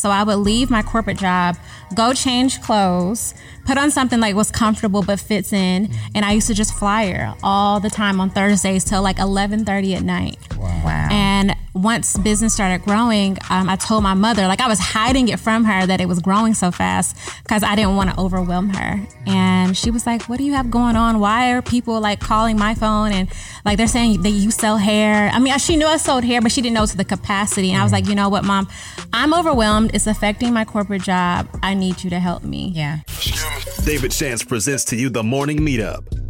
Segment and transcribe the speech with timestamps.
[0.00, 1.56] So I would leave my corporate job,
[1.94, 3.34] go change clothes,
[3.66, 6.12] put on something like was comfortable but fits in, mm-hmm.
[6.14, 10.02] and I used to just flyer all the time on Thursdays till like 11:30 at
[10.02, 10.38] night.
[10.56, 10.80] Wow.
[10.84, 11.08] Wow.
[11.10, 15.38] And once business started growing, um, I told my mother, like I was hiding it
[15.38, 19.06] from her that it was growing so fast because I didn't want to overwhelm her.
[19.26, 21.20] And she was like, "What do you have going on?
[21.20, 23.28] Why are people like calling my phone and
[23.64, 26.52] like they're saying that you sell hair?" I mean, she knew I sold hair, but
[26.52, 27.70] she didn't know to the capacity.
[27.70, 28.68] And I was like, "You know what, mom?
[29.12, 29.94] I'm overwhelmed.
[29.94, 31.48] It's affecting my corporate job.
[31.62, 33.00] I need you to help me." yeah.
[33.84, 36.29] David Shands presents to you the morning meetup.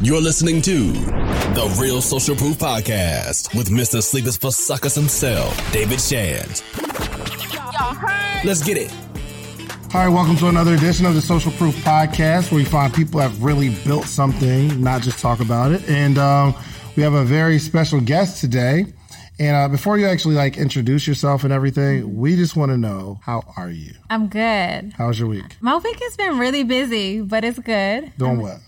[0.00, 4.00] You're listening to The Real Social Proof Podcast with Mr.
[4.00, 6.62] Sleepers for Suckers himself, David Shands.
[8.44, 8.94] Let's get it.
[9.92, 13.18] All right, welcome to another edition of the Social Proof Podcast, where we find people
[13.18, 15.88] that have really built something, not just talk about it.
[15.88, 16.54] And um,
[16.94, 18.86] we have a very special guest today.
[19.40, 23.18] And uh, before you actually like introduce yourself and everything, we just want to know
[23.24, 23.94] how are you?
[24.10, 24.92] I'm good.
[24.96, 25.56] How's your week?
[25.60, 28.12] My week has been really busy, but it's good.
[28.16, 28.52] Doing what?
[28.52, 28.67] What you doing?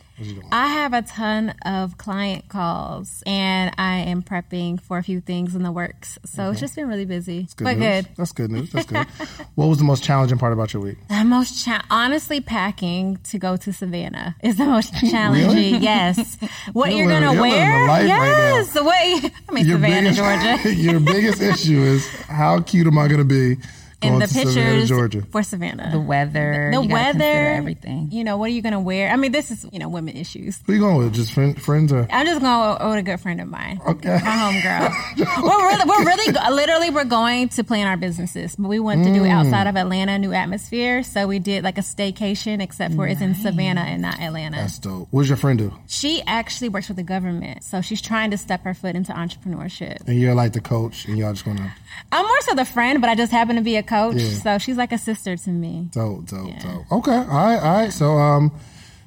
[0.52, 5.54] I have a ton of client calls and I am prepping for a few things
[5.54, 6.18] in the works.
[6.24, 6.60] So it's mm-hmm.
[6.60, 7.48] just been really busy.
[7.56, 8.04] Good but news.
[8.04, 8.16] good.
[8.16, 8.70] That's good news.
[8.70, 9.06] That's good.
[9.54, 10.98] what was the most challenging part about your week?
[11.08, 15.82] The most cha- honestly packing to go to Savannah is the most challenging.
[15.82, 16.38] Yes.
[16.72, 17.86] What You're you're gonna you're wear?
[17.88, 18.72] life right yes.
[18.72, 20.74] the way I mean Savannah, Georgia.
[20.74, 23.56] your biggest issue is how cute am I going to be
[24.00, 25.22] going And the to Savannah, pictures Georgia?
[25.30, 25.90] for Savannah.
[25.92, 26.70] The weather.
[26.72, 28.08] the you weather, Everything.
[28.10, 29.10] You know, what are you gonna wear?
[29.10, 30.60] I mean, this is you know women issues.
[30.66, 31.14] Who you going with?
[31.14, 32.06] Just friend, friends or?
[32.10, 33.80] I'm just going with a good friend of mine.
[33.86, 34.08] Okay.
[34.08, 35.42] My homegirl.
[35.42, 39.12] we're really, we're really, literally, we're going to plan our businesses, but we want to
[39.12, 39.80] do it outside of mm.
[39.80, 41.02] Atlanta, new atmosphere.
[41.02, 44.56] So we did like a staycation, except for it's in Savannah and not Atlanta.
[44.56, 45.08] That's dope.
[45.10, 45.72] What does your friend do?
[45.86, 50.06] she actually works with the government, so she's trying to step her foot into entrepreneurship.
[50.06, 51.74] And you're like the coach, and y'all just gonna
[52.12, 54.38] I'm more so the friend, but I just happen to be a coach, Yeah.
[54.44, 55.88] so she's like a sister to me.
[55.92, 56.84] dope, dope, dope.
[56.98, 57.92] Okay, all right, all right.
[57.92, 58.52] So, um,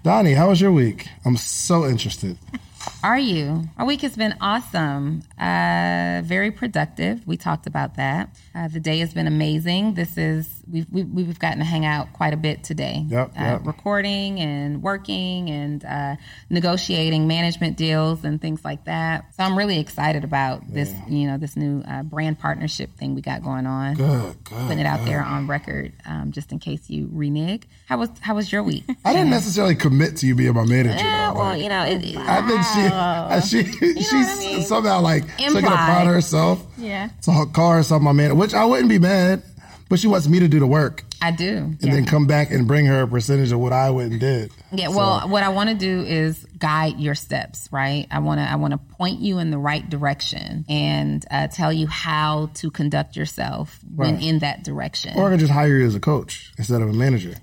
[0.04, 1.08] Donnie, how was your week?
[1.26, 2.38] I'm so interested.
[3.02, 3.70] Are you?
[3.78, 5.24] Our week has been awesome.
[5.40, 7.26] Uh, very productive.
[7.26, 8.24] We talked about that.
[8.54, 9.94] Uh, the day has been amazing.
[9.94, 13.06] This is we've we've, we've gotten to hang out quite a bit today.
[13.08, 13.66] Yep, uh, yep.
[13.66, 16.16] Recording and working and uh,
[16.50, 19.34] negotiating management deals and things like that.
[19.36, 20.94] So I'm really excited about this.
[21.08, 23.96] You know, this new uh, brand partnership thing we got going on.
[23.96, 24.58] Good, good.
[24.60, 27.64] Putting it out there on record, um, just in case you renege.
[27.88, 28.86] How was how was your week?
[29.04, 30.96] I didn't necessarily commit to you being my manager.
[31.04, 31.40] Yeah, though.
[31.40, 33.64] well, you know, it, I think she,
[34.04, 37.10] she, she's somehow like took it upon herself Yeah.
[37.24, 39.44] to call herself my manager, which I wouldn't be mad,
[39.90, 41.58] but she wants me to do the work I do.
[41.58, 44.52] and then come back and bring her a percentage of what I went and did.
[44.72, 48.08] Yeah, well, what I want to do is guide your steps, right?
[48.12, 51.72] I want to I want to point you in the right direction and uh, tell
[51.72, 54.24] you how to conduct yourself when Right.
[54.24, 55.14] in that direction.
[55.18, 57.36] Or I can just hire you as a coach instead of a manager.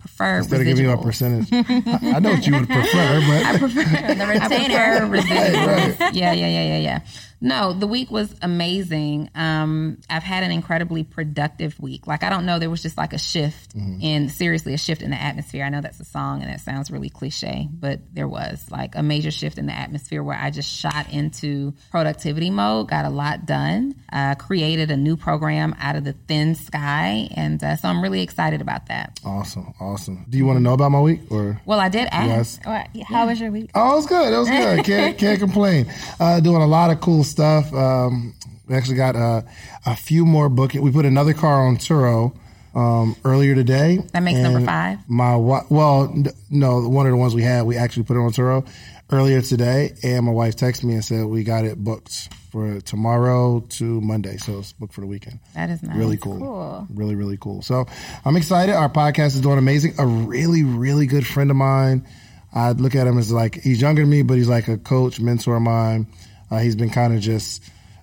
[0.00, 1.48] prefer Instead of giving you a percentage.
[1.52, 3.82] I, I know what you would prefer, but I prefer
[4.14, 5.08] The I retainer.
[5.08, 6.12] prefer residuals.
[6.14, 7.00] Yeah, yeah, yeah, yeah, yeah.
[7.42, 9.28] No, the week was amazing.
[9.34, 12.06] Um, I've had an incredibly productive week.
[12.06, 15.10] Like I don't know, there was just like a shift in seriously a shift in
[15.10, 15.64] the atmosphere.
[15.64, 19.02] I know that's a song and that sounds really cliche, but there was like a
[19.02, 23.44] major shift in the atmosphere where I just shot into productivity mode, got a lot
[23.44, 28.02] done, uh, created a new program out of the thin sky, and uh, so I'm
[28.02, 29.18] really excited about that.
[29.24, 30.24] awesome, awesome.
[30.30, 31.60] Do you want to know about my week or?
[31.66, 32.60] Well, I did ask.
[32.64, 33.04] Yes.
[33.08, 33.70] How was your week?
[33.74, 34.32] Oh, it was good.
[34.32, 34.84] It was good.
[34.84, 35.92] Can't can't complain.
[36.20, 37.72] Uh, doing a lot of cool stuff.
[37.74, 38.34] Um,
[38.68, 39.42] we actually got uh,
[39.84, 40.82] a few more booking.
[40.82, 42.36] We put another car on Turo
[42.74, 43.98] um, earlier today.
[44.12, 44.98] That makes number five?
[45.08, 46.14] My wi- well,
[46.50, 48.66] no, one of the ones we had, we actually put it on Turo
[49.10, 53.60] earlier today, and my wife texted me and said we got it booked for tomorrow
[53.60, 55.40] to Monday, so it's booked for the weekend.
[55.54, 55.96] That is nice.
[55.96, 56.38] Really cool.
[56.38, 56.86] Cool.
[56.94, 57.62] Really, really cool.
[57.62, 57.86] So
[58.24, 58.74] I'm excited.
[58.74, 59.94] Our podcast is doing amazing.
[59.98, 62.06] A really, really good friend of mine.
[62.54, 65.20] I look at him as like he's younger than me, but he's like a coach,
[65.20, 66.06] mentor of mine.
[66.52, 67.62] Uh, he's been kind of just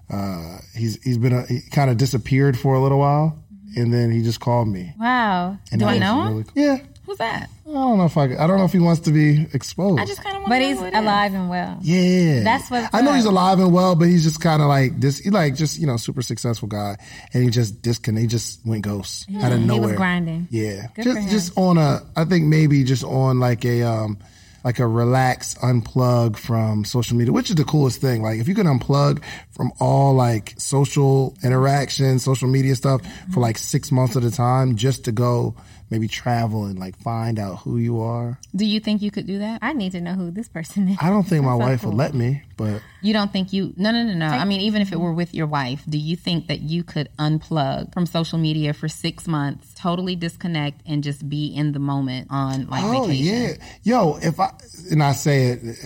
[0.10, 3.38] uh, he's he's been a, he kind of disappeared for a little while,
[3.76, 4.94] and then he just called me.
[5.00, 5.58] Wow.
[5.72, 6.28] And Do I know him?
[6.32, 6.54] really cool.
[6.56, 7.50] Yeah, Who's that?
[7.68, 10.00] I don't know if I I don't know if he wants to be exposed.
[10.02, 11.00] I just kind of want But to he's know who it is.
[11.00, 11.78] alive and well.
[11.82, 12.90] Yeah, That's what.
[12.92, 13.16] I know up.
[13.18, 15.20] he's alive and well, but he's just kind of like this.
[15.20, 16.98] He like just you know super successful guy,
[17.34, 18.22] and he just disconnect.
[18.22, 19.60] He just went ghost out of nowhere.
[19.60, 19.88] He nowhere.
[19.90, 20.48] was grinding.
[20.50, 21.30] Yeah, Good just for him.
[21.30, 22.02] just on a.
[22.16, 24.18] I think maybe just on like a um
[24.64, 28.22] like a relax unplug from social media, which is the coolest thing.
[28.22, 33.02] Like if you can unplug from all like social interaction, social media stuff
[33.34, 35.56] for like six months at a time, just to go
[35.90, 38.40] maybe travel and like find out who you are.
[38.56, 39.60] Do you think you could do that?
[39.62, 40.98] I need to know who this person is.
[41.02, 41.92] I don't think my so wife cool.
[41.92, 43.74] would let me, but You don't think you?
[43.78, 44.28] No, no, no, no.
[44.28, 47.10] I mean, even if it were with your wife, do you think that you could
[47.18, 52.28] unplug from social media for six months, totally disconnect, and just be in the moment
[52.30, 53.26] on like Oh vacation?
[53.26, 53.54] yeah,
[53.84, 54.18] yo.
[54.22, 54.52] If I
[54.92, 55.78] and I say it,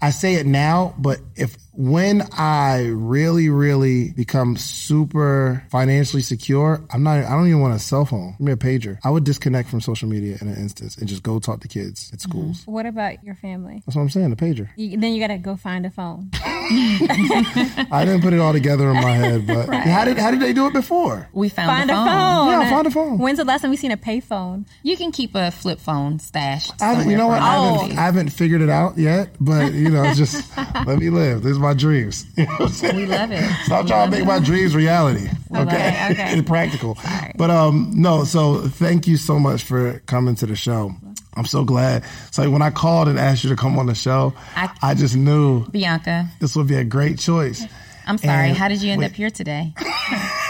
[0.00, 7.02] I say it now, but if when I really, really become super financially secure, I'm
[7.02, 7.24] not.
[7.24, 8.32] I don't even want a cell phone.
[8.38, 8.98] Give me a pager.
[9.04, 12.10] I would disconnect from social media in an instance and just go talk to kids
[12.12, 12.30] at mm-hmm.
[12.30, 12.62] schools.
[12.66, 13.82] What about your family?
[13.86, 14.30] That's what I'm saying.
[14.30, 14.68] The pager.
[14.76, 16.30] You, then you got to go find a phone.
[16.72, 20.52] I didn't put it all together in my head, but how did how did they
[20.52, 21.28] do it before?
[21.32, 22.06] We found Find a a phone.
[22.06, 22.48] phone.
[22.48, 23.18] Yeah, find a phone.
[23.18, 24.66] When's the last time we seen a payphone?
[24.82, 26.80] You can keep a flip phone stashed.
[26.80, 27.38] I haven't, you know what?
[27.38, 27.98] for I haven't.
[27.98, 31.42] I haven't figured it out yet, but you know, just let me live.
[31.42, 32.26] This is my dreams.
[32.36, 32.68] You know?
[32.94, 33.42] We love it.
[33.64, 34.26] Stop We trying to make it.
[34.26, 35.28] my dreams reality.
[35.54, 36.98] Okay, Okay, and practical.
[37.36, 38.24] But um, no.
[38.24, 40.92] So thank you so much for coming to the show.
[41.34, 42.04] I'm so glad.
[42.30, 45.16] So when I called and asked you to come on the show, I, I- just
[45.16, 47.64] knew Bianca, this would be a great choice.
[48.06, 48.48] I'm sorry.
[48.48, 49.06] And- How did you end wait.
[49.06, 49.72] up here today?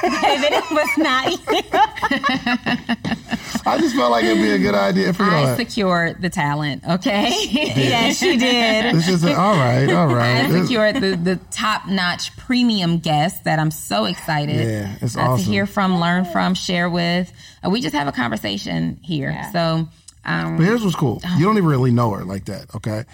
[0.02, 1.38] David, it was not you.
[3.64, 5.12] I just felt like it'd be a good idea.
[5.12, 5.56] Forget all I that.
[5.56, 6.82] secured the talent.
[6.88, 7.28] Okay.
[7.50, 8.96] yes, you did.
[8.96, 10.44] It's just a, all right, all right.
[10.44, 15.16] I This- secured the, the top notch premium guest that I'm so excited Yeah, it's
[15.16, 15.44] uh, awesome.
[15.44, 17.32] to hear from, learn from, share with.
[17.64, 19.40] Uh, we just have a conversation here.
[19.52, 19.88] So,
[20.24, 21.20] um, But here's what's cool.
[21.36, 23.04] You don't even really know her like that, okay?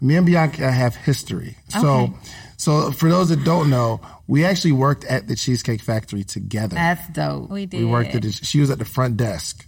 [0.00, 1.56] Me and Bianca have history.
[1.68, 2.12] So, Okay.
[2.58, 6.74] So for those that don't know, we actually worked at the Cheesecake Factory together.
[6.74, 7.48] that's dope.
[7.48, 7.80] We did.
[7.80, 9.64] we worked at the, she was at the front desk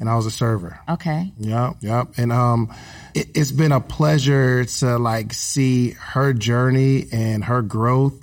[0.00, 0.78] and I was a server.
[0.88, 1.32] Okay.
[1.38, 2.08] Yep, yep.
[2.16, 2.72] And um,
[3.14, 8.14] it, it's been a pleasure to like see her journey and her growth.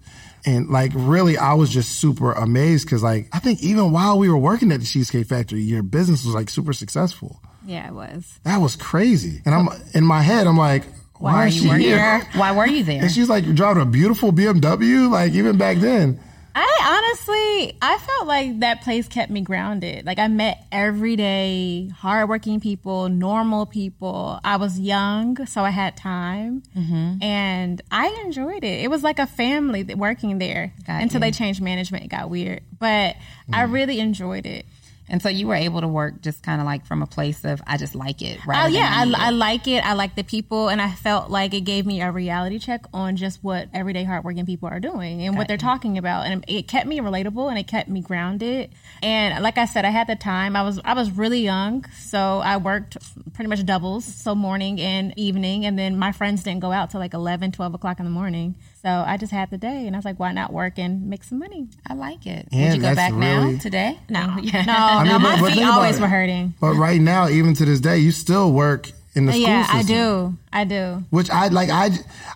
[0.45, 4.29] And like, really, I was just super amazed because, like, I think even while we
[4.29, 7.41] were working at the Cheesecake Factory, your business was like super successful.
[7.65, 8.39] Yeah, it was.
[8.43, 9.41] That was crazy.
[9.43, 10.83] And I'm in my head, I'm like,
[11.17, 11.77] why, Why are you here?
[11.77, 12.27] here?
[12.35, 13.01] Why were you there?
[13.03, 16.19] And she's like driving a beautiful BMW, like even back then.
[16.57, 20.05] I honestly, I felt like that place kept me grounded.
[20.05, 24.39] Like I met everyday, hardworking people, normal people.
[24.41, 27.21] I was young, so I had time, mm-hmm.
[27.21, 28.83] and I enjoyed it.
[28.83, 31.25] It was like a family working there Got until you.
[31.25, 32.05] they changed management.
[32.05, 33.17] It got weird, but
[33.51, 33.73] I mm.
[33.73, 34.65] really enjoyed it.
[35.07, 37.61] And so you were able to work just kind of like from a place of,
[37.67, 38.43] I just like it.
[38.45, 38.65] Right?
[38.65, 39.85] Oh yeah, I, I like it.
[39.85, 43.15] I like the people, and I felt like it gave me a reality check on
[43.15, 46.87] just what everyday hardworking people are doing and what they're talking about, and it kept
[46.87, 48.71] me relatable and it kept me grounded.
[49.03, 50.55] And like I said, I had the time.
[50.55, 52.97] I was I was really young, so I worked
[53.33, 56.99] pretty much doubles, so morning and evening, and then my friends didn't go out till
[56.99, 58.55] like 11, 12 o'clock in the morning.
[58.85, 61.23] So I just had the day, and I was like, why not work and make
[61.23, 61.67] some money?
[61.87, 62.47] I like it.
[62.51, 63.99] And Would you go back really- now today?
[64.09, 64.61] No, Yeah.
[64.63, 65.17] no, mean, no.
[65.19, 66.01] but- My but feet always it.
[66.01, 66.53] were hurting.
[66.61, 69.79] But right now, even to this day, you still work in the school Yeah, system.
[69.79, 70.37] I do.
[70.53, 71.03] I do.
[71.09, 71.71] Which I like.
[71.71, 71.89] I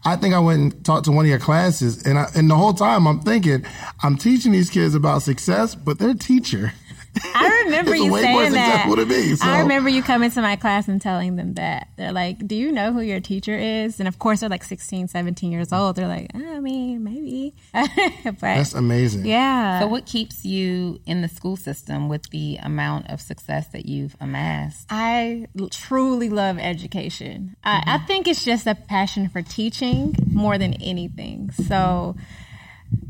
[0.06, 2.56] I think I went and talked to one of your classes, and I, and the
[2.56, 3.64] whole time I'm thinking
[4.02, 6.74] I'm teaching these kids about success, but their teacher.
[7.36, 8.66] I remember It's you way more saying that.
[8.66, 11.90] successful than me, so- I remember you coming to my class and telling them that.
[11.98, 14.00] They're like, Do you know who your teacher is?
[14.00, 15.96] And of course, they're like 16, 17 years old.
[15.96, 17.56] They're like, I mean, maybe.
[17.74, 19.26] but That's amazing.
[19.26, 19.82] yeah.
[19.82, 24.16] So, what keeps you in the school system with the amount of success that you've
[24.20, 24.88] amassed?
[24.90, 27.56] I truly love education.
[27.64, 28.06] I, I mm-hmm.
[28.06, 31.52] think it's just a passion for teaching more than anything.
[31.52, 32.16] So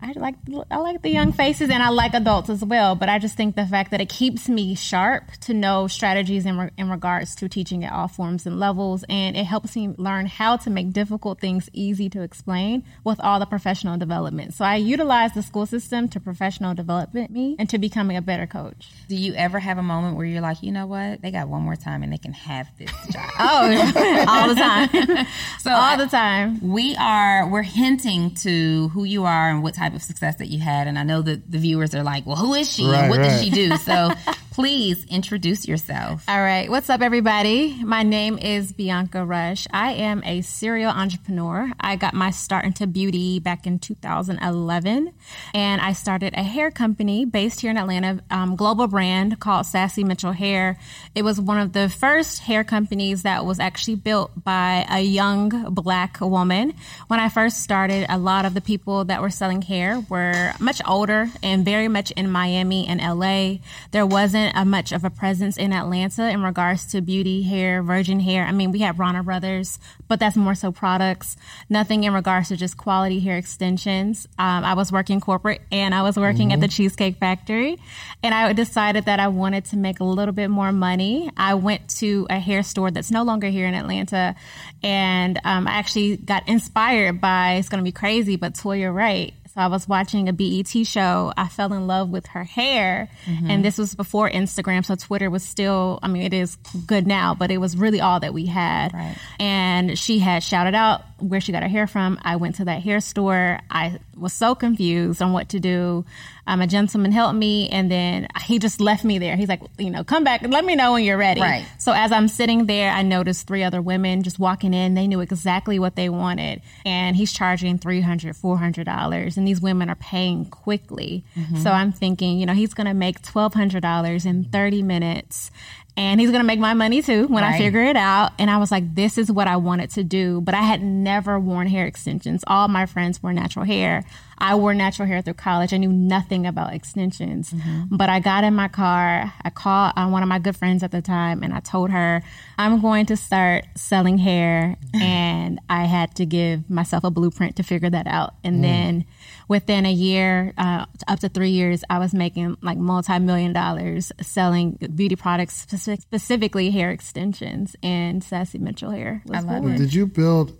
[0.01, 0.35] I like
[0.71, 2.95] I like the young faces and I like adults as well.
[2.95, 6.57] But I just think the fact that it keeps me sharp to know strategies in,
[6.57, 10.25] re- in regards to teaching at all forms and levels, and it helps me learn
[10.25, 14.53] how to make difficult things easy to explain with all the professional development.
[14.53, 18.47] So I utilize the school system to professional development me and to becoming a better
[18.47, 18.89] coach.
[19.09, 21.21] Do you ever have a moment where you're like, you know what?
[21.21, 23.29] They got one more time and they can have this job.
[23.37, 24.89] Oh, all the time.
[25.59, 26.67] so all I- the time.
[26.71, 30.59] we are we're hinting to who you are and what type of success that you
[30.59, 30.87] had.
[30.87, 32.85] And i know that the viewers are like well who is she?
[32.85, 33.43] Right, and what does right.
[33.43, 33.77] she do?
[33.77, 34.11] So
[34.59, 36.25] please introduce yourself.
[36.27, 36.69] All right.
[36.69, 37.81] What's up, everybody?
[37.81, 39.65] My name is Bianca Rush.
[39.71, 41.71] I am a serial entrepreneur.
[41.79, 45.13] I got my start into beauty back in 2011,
[45.53, 50.03] and I started a hair company based here in Atlanta, um, global brand called Sassy
[50.03, 50.77] Mitchell Hair.
[51.15, 55.73] It was one of the first hair companies that was actually built by a young
[55.73, 56.73] black woman.
[57.07, 60.81] When I first started, a lot of the people that were selling hair were much
[60.85, 63.59] older and very much in Miami and LA.
[63.91, 68.19] There wasn't a much of a presence in Atlanta in regards to beauty, hair, virgin
[68.19, 68.45] hair.
[68.45, 71.37] I mean, we have Bronner Brothers, but that's more so products.
[71.69, 74.27] Nothing in regards to just quality hair extensions.
[74.37, 77.77] Um, I was working corporate and I was working at the Cheesecake Factory,
[78.23, 81.29] and I decided that I wanted to make a little bit more money.
[81.37, 84.35] I went to a hair store that's no longer here in Atlanta,
[84.83, 87.53] and um, I actually got inspired by.
[87.53, 89.33] It's going to be crazy, but Toya Wright.
[89.53, 91.33] So I was watching a BET show.
[91.35, 93.09] I fell in love with her hair.
[93.25, 93.49] Mm-hmm.
[93.49, 94.85] And this was before Instagram.
[94.85, 98.19] So Twitter was still, I mean, it is good now, but it was really all
[98.19, 98.93] that we had.
[98.93, 99.15] Right.
[99.39, 102.19] And she had shouted out where she got her hair from.
[102.21, 103.59] I went to that hair store.
[103.69, 106.05] I was so confused on what to do.
[106.47, 109.35] Um, a gentleman helped me and then he just left me there.
[109.35, 111.41] He's like, you know, come back, and let me know when you're ready.
[111.41, 111.65] Right.
[111.77, 114.95] So as I'm sitting there, I noticed three other women just walking in.
[114.95, 116.61] They knew exactly what they wanted.
[116.85, 119.37] And he's charging $300, $400.
[119.37, 121.23] And these women are paying quickly.
[121.61, 125.51] So I'm thinking, you know, he's going to make $1,200 in 30 minutes.
[125.99, 128.31] And he's going to make my money too when I figure it out.
[128.39, 130.39] And I was like, this is what I wanted to do.
[130.39, 132.41] But I had never worn hair extensions.
[132.47, 134.05] All my friends wore natural hair.
[134.37, 135.73] I wore natural hair through college.
[135.73, 137.53] I knew nothing about extensions.
[137.91, 139.33] But I got in my car.
[139.41, 142.23] I called uh, one of my good friends at the time and I told her,
[142.57, 144.77] I'm going to start selling hair.
[144.93, 148.35] and I had to give myself a blueprint to figure that out.
[148.45, 149.05] And then
[149.49, 154.13] within a year, uh, up to three years, I was making like multi million dollars
[154.21, 157.75] selling beauty products, speci- specifically hair extensions.
[157.83, 159.73] And Sassy Mitchell Hair was I love born.
[159.73, 159.77] it.
[159.79, 160.55] Did you build?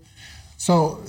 [0.60, 1.02] So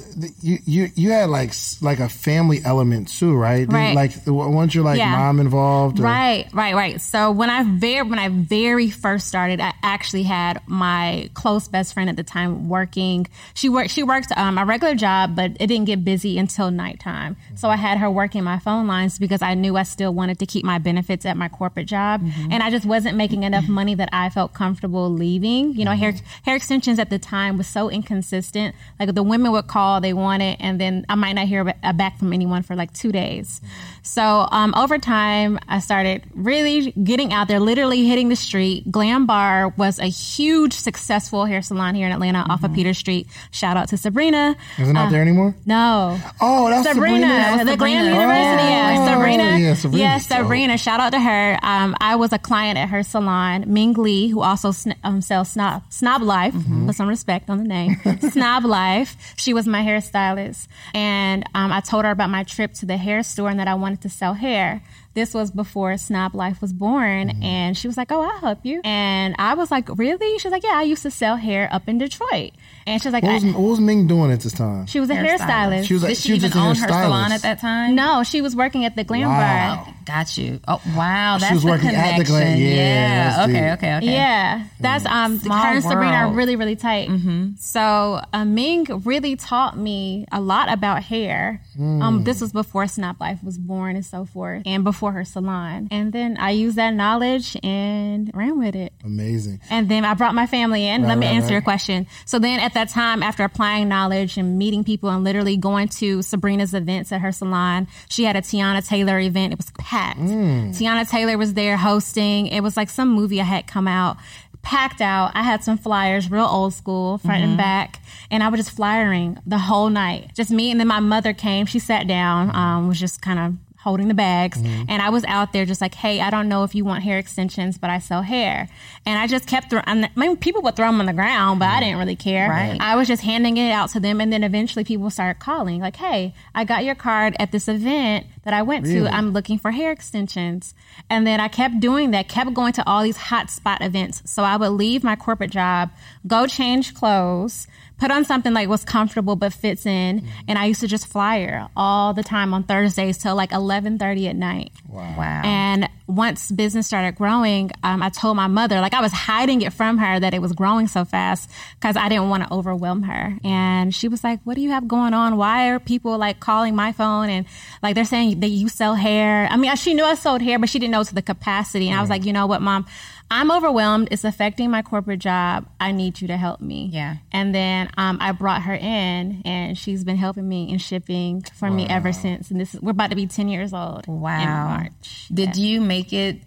[0.43, 3.67] you you you had like like a family element too, right?
[3.71, 3.97] Right.
[3.97, 5.11] Like once you're like Yeah.
[5.11, 5.99] mom involved?
[5.99, 7.01] or- Right, right, right.
[7.01, 11.95] So when I very when I very first started, I actually had my close best
[11.95, 13.27] friend at the time working.
[13.55, 17.37] She worked she worked um, a regular job, but it didn't get busy until nighttime.
[17.57, 20.47] So I had her working my phone lines because I knew I still wanted to
[20.47, 22.53] keep my benefits at my corporate job, mm-hmm.
[22.53, 23.73] and I just wasn't making enough mm-hmm.
[23.73, 25.75] money that I felt comfortable leaving.
[25.75, 26.45] You know, hair mm-hmm.
[26.45, 28.77] hair extensions at the time was so inconsistent.
[29.01, 32.19] Like the women would call, they want it, and then I might not hear back
[32.19, 33.61] from anyone for like two days.
[34.03, 38.91] So um, over time, I started really getting out there, literally hitting the street.
[38.91, 43.27] Glam Bar was a huge, successful hair salon here in Atlanta off of Peter Street.
[43.51, 44.57] Shout out to Sabrina.
[44.79, 45.55] Is it not there anymore?
[45.67, 46.19] No.
[46.41, 47.65] Oh, that's Sabrina, Sabrina.
[47.71, 48.05] the Glam Sabrina.
[48.11, 48.69] University.
[48.71, 49.59] Yeah, Oh, Sabrina.
[49.59, 50.03] yeah, Sabrina.
[50.03, 50.79] Yes, Sabrina.
[50.79, 51.59] Shout out to her.
[51.63, 55.51] Um, I was a client at her salon, Ming Lee, who also sn- um, sells
[55.51, 56.55] Snob, Snob Life.
[56.87, 57.97] Put some respect on the name.
[58.31, 59.35] Snob Life.
[59.37, 60.69] She was my hairstylist.
[60.95, 63.75] And um, I told her about my trip to the hair store and that I
[63.75, 64.83] wanted to sell hair.
[65.15, 67.29] This was before Snob Life was born.
[67.29, 67.43] Mm-hmm.
[67.43, 68.81] And she was like, Oh, I'll help you.
[68.85, 70.39] And I was like, Really?
[70.39, 72.53] She's like, Yeah, I used to sell hair up in Detroit.
[72.87, 74.87] And she was like, What was, I- what was Ming doing at this time?
[74.87, 75.39] She was a Hairstylist.
[75.39, 75.85] hairstylist.
[75.85, 77.03] She was like, Did she, she, was even just a own her hairstylist.
[77.05, 77.95] salon at that time?
[77.95, 79.85] No, she was working at the Glam Wow.
[79.85, 79.95] Bar.
[80.07, 80.61] Got you.
[80.67, 82.35] Oh wow, that's was the working at the connection.
[82.35, 84.07] Glen- yeah, that's okay, okay, okay.
[84.07, 85.39] Yeah, that's um.
[85.39, 87.09] Small her and Sabrina are really really tight.
[87.09, 87.51] Mm-hmm.
[87.59, 91.63] So uh, Ming really taught me a lot about hair.
[91.79, 95.87] Um, this was before Snob Life was born and so forth, and before her salon.
[95.93, 98.93] And then I used that knowledge and ran with it.
[99.05, 99.61] Amazing.
[99.71, 101.03] And then I brought my family in.
[101.03, 101.53] Let me right, answer right.
[101.53, 102.07] your question.
[102.25, 106.19] So then at that time, after applying knowledge and meeting people and literally going to
[106.19, 109.53] Sabrina's events at her salon, she had a Teyana Taylor event.
[109.53, 110.21] It was packed.
[110.21, 112.47] Teyana Taylor was there hosting.
[112.47, 114.17] It was like some movie I had come out.
[114.63, 115.33] Packed out.
[115.35, 117.99] I had some flyers, real old school, front and back,
[118.31, 120.33] and I was just flyering the whole night.
[120.35, 121.65] Just me, and then my mother came.
[121.65, 124.59] She sat down, um, was just kind of holding the bags.
[124.59, 124.85] Mm-hmm.
[124.89, 127.19] And I was out there just like, hey, I don't know if you want hair
[127.19, 128.69] extensions, but I sell hair.
[129.07, 131.67] And I just kept throwing, I mean, people would throw them on the ground, but
[131.67, 132.49] I didn't really care.
[132.49, 132.77] Right.
[132.79, 134.21] I was just handing it out to them.
[134.21, 138.27] And then eventually people started calling, like, hey, I got your card at this event
[138.45, 139.09] that I went Really?
[139.09, 139.15] to.
[139.15, 140.75] I'm looking for hair extensions.
[141.09, 144.23] And then I kept doing that, kept going to all these hot spot events.
[144.27, 145.91] So I would leave my corporate job,
[146.27, 147.67] go change clothes,
[148.01, 150.27] put on something like was comfortable but fits in.
[150.49, 154.37] And I used to just flyer all the time on Thursdays till like 11:30 at
[154.37, 154.73] night.
[154.89, 155.15] Wow.
[155.17, 155.43] Wow.
[155.45, 159.73] And once business started growing, um, I told my mother, like I was hiding it
[159.73, 163.39] from her that it was growing so fast because I didn't want to overwhelm her.
[163.45, 165.37] And she was like, "What do you have going on?
[165.37, 167.47] Why are people like calling my phone and
[167.83, 170.71] like they're saying that you sell hair?" I mean, she knew I sold hair, but
[170.71, 171.89] she didn't know to the capacity.
[171.89, 172.87] And I was like, "You know what, mom?"
[173.31, 174.09] I'm overwhelmed.
[174.11, 175.69] It's affecting my corporate job.
[175.79, 176.91] I need you to help me.
[176.93, 177.17] Yeah.
[177.33, 181.71] And then um, I brought her in, and she's been helping me in shipping for
[181.71, 182.51] me ever since.
[182.51, 184.07] And this is we're about to be 10 years old.
[184.09, 184.41] Wow.
[184.41, 185.29] In March.
[185.33, 186.43] Did you make it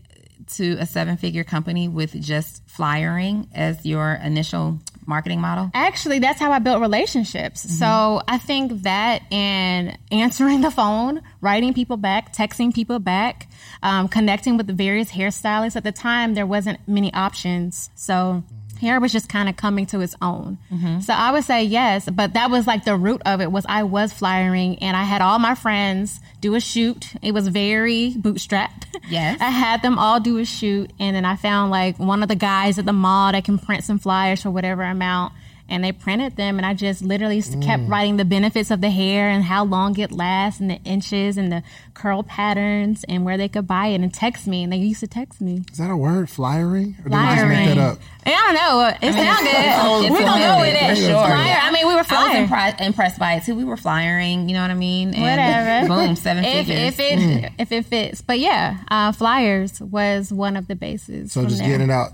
[0.56, 5.72] to a seven figure company with just flyering as your initial marketing model?
[5.74, 7.62] Actually, that's how I built relationships.
[7.62, 13.48] So I think that and answering the phone, writing people back, texting people back,
[13.84, 15.75] um, connecting with the various hairstylists.
[15.75, 17.92] At the time, there wasn't many options.
[17.94, 18.44] So
[18.82, 20.58] hair was just kind of coming to its own.
[21.02, 23.84] So I would say yes, but that was like the root of it was I
[23.84, 27.13] was flyering and I had all my friends do a shoot.
[27.22, 28.86] It was very bootstrapped.
[29.10, 29.40] Yes.
[29.42, 32.36] I had them all do a shoot, and then I found like one of the
[32.36, 35.34] guys at the mall that can print some flyers for whatever amount.
[35.74, 38.92] And they printed them, and I just literally s kept writing the benefits of the
[38.92, 41.63] hair and how long it lasts, and the inches, and the
[41.96, 44.63] curl patterns, and where they could buy it, and text me.
[44.63, 45.63] And they used to text me.
[45.72, 46.30] Is that a word?
[46.30, 46.96] Flyering?
[47.03, 47.77] Or did I just make Flyering.
[47.77, 48.00] that up?
[48.25, 48.88] I don't know.
[49.01, 50.06] It sounded.
[50.06, 50.96] it's We're gonna go with it.
[50.98, 51.10] sure.
[51.25, 51.60] Flyer.
[51.62, 52.48] I mean, we were I was flying.
[52.48, 53.56] impri- impressed by it too.
[53.56, 55.13] We were flyering, you know what I mean?
[55.15, 55.88] And Whatever.
[56.08, 56.94] Boom, seven if, figures.
[56.94, 61.32] If it if it fits, but yeah, uh, flyers was one of the bases.
[61.34, 61.68] So just there.
[61.68, 62.12] getting it out.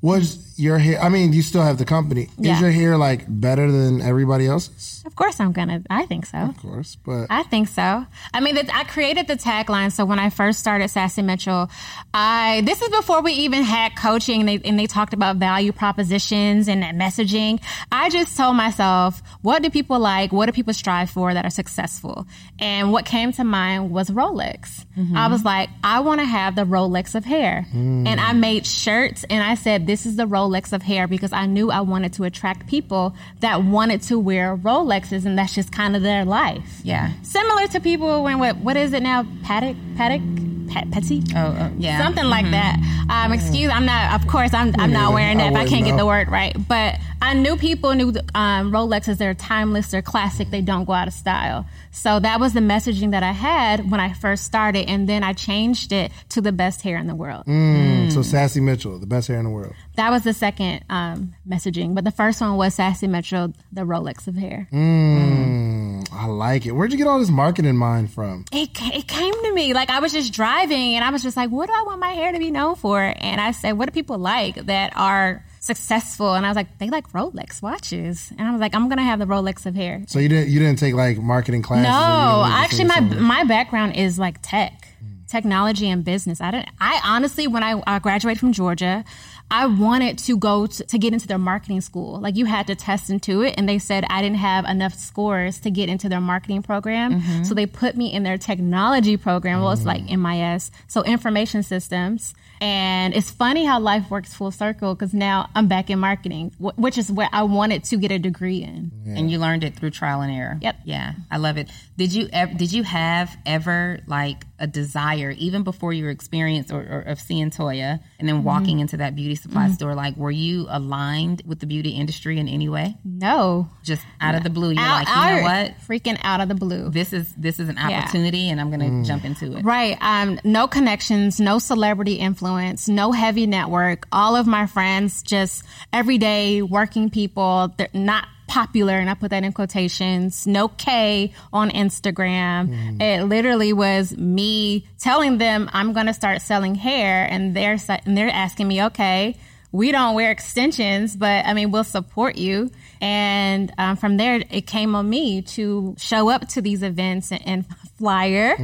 [0.00, 1.00] Was your hair?
[1.00, 2.28] I mean, you still have the company.
[2.36, 2.54] Yeah.
[2.54, 5.02] Is your hair like better than everybody else's?
[5.06, 5.82] Of course, I'm gonna.
[5.88, 6.38] I think so.
[6.38, 8.04] Of course, but I think so.
[8.34, 9.92] I mean, I created the tagline.
[9.92, 11.70] So when I first started Sassy Mitchell,
[12.12, 15.72] I this is before we even had coaching, and they, and they talked about value
[15.72, 17.62] propositions and that messaging.
[17.92, 20.32] I just told myself, what do people like?
[20.32, 22.26] What do people strive for that are successful?
[22.58, 24.84] And what came to mind was Rolex.
[24.96, 25.16] Mm-hmm.
[25.16, 28.06] I was like, I want to have the Rolex of hair, mm.
[28.06, 31.46] and I made shirts, and I said, this is the Rolex of hair because I
[31.46, 35.96] knew I wanted to attract people that wanted to wear Rolexes, and that's just kind
[35.96, 37.12] of their life yeah.
[37.22, 39.26] similar to people when what what is it now?
[39.42, 40.22] Paddock, paddock,
[40.68, 41.22] Pat, petty.
[41.34, 42.02] Oh, uh, yeah.
[42.02, 42.76] Something like that.
[43.08, 44.20] Um, excuse, I'm not.
[44.20, 44.74] Of course, I'm.
[44.78, 45.52] I'm not wearing I that.
[45.52, 49.16] If I can't get the word right, but I knew people knew um, Rolexes.
[49.16, 49.90] They're timeless.
[49.90, 50.50] They're classic.
[50.50, 51.66] They don't go out of style.
[51.90, 55.32] So that was the messaging that I had when I first started, and then I
[55.32, 57.46] changed it to the best hair in the world.
[57.46, 59.74] Mm, so Sassy Mitchell, the best hair in the world.
[59.96, 64.28] That was the second um, messaging, but the first one was Sassy Metro, the Rolex
[64.28, 64.68] of hair.
[64.72, 66.72] Mm, I like it.
[66.72, 68.44] Where'd you get all this marketing mind from?
[68.52, 71.50] it, it came to me like I was just driving and I was just like,
[71.50, 73.00] what do I want my hair to be known for?
[73.00, 76.34] And I said, what do people like that are successful?
[76.34, 78.32] And I was like, they like Rolex watches.
[78.36, 80.02] And I was like, I'm gonna have the Rolex of hair.
[80.08, 81.84] So you didn't you didn't take like marketing classes?
[81.84, 84.88] No, didn't actually, my my background is like tech,
[85.28, 86.40] technology, and business.
[86.40, 86.70] I didn't.
[86.80, 89.04] I honestly, when I, I graduated from Georgia,
[89.50, 92.20] I wanted to go to, to get into their marketing school.
[92.20, 95.60] Like you had to test into it, and they said I didn't have enough scores
[95.60, 97.44] to get into their marketing program, mm-hmm.
[97.44, 99.60] so they put me in their technology program.
[99.60, 99.86] Well, it's mm.
[99.86, 102.34] like MIS, so information systems.
[102.60, 106.76] And it's funny how life works full circle because now I'm back in marketing, wh-
[106.78, 108.90] which is what I wanted to get a degree in.
[109.06, 110.58] And you learned it through trial and error.
[110.60, 110.76] Yep.
[110.84, 111.70] Yeah, I love it.
[111.98, 112.54] Did you ever?
[112.54, 117.50] Did you have ever like a desire, even before your experience or, or of seeing
[117.50, 118.44] Toya and then mm-hmm.
[118.44, 119.72] walking into that beauty supply mm-hmm.
[119.72, 119.96] store?
[119.96, 122.96] Like, were you aligned with the beauty industry in any way?
[123.04, 125.74] No, Just out of the blue, you're out, like, you know what?
[125.88, 126.88] Freaking out of the blue.
[126.88, 129.04] This is this is an opportunity, and I'm going to mm.
[129.04, 129.64] jump into it.
[129.64, 129.98] Right.
[130.00, 134.06] Um, no connections, no celebrity influence, no heavy network.
[134.12, 137.74] All of my friends, just everyday working people.
[137.76, 140.46] They're not popular, and I put that in quotations.
[140.46, 142.68] No K on Instagram.
[142.68, 143.00] Hmm.
[143.00, 148.18] It literally was me telling them I'm going to start selling hair, and they're and
[148.18, 149.36] they're asking me, okay.
[149.70, 152.70] We don't wear extensions, but I mean, we'll support you.
[153.00, 157.46] And um, from there, it came on me to show up to these events and,
[157.46, 157.64] and
[157.98, 158.54] flyer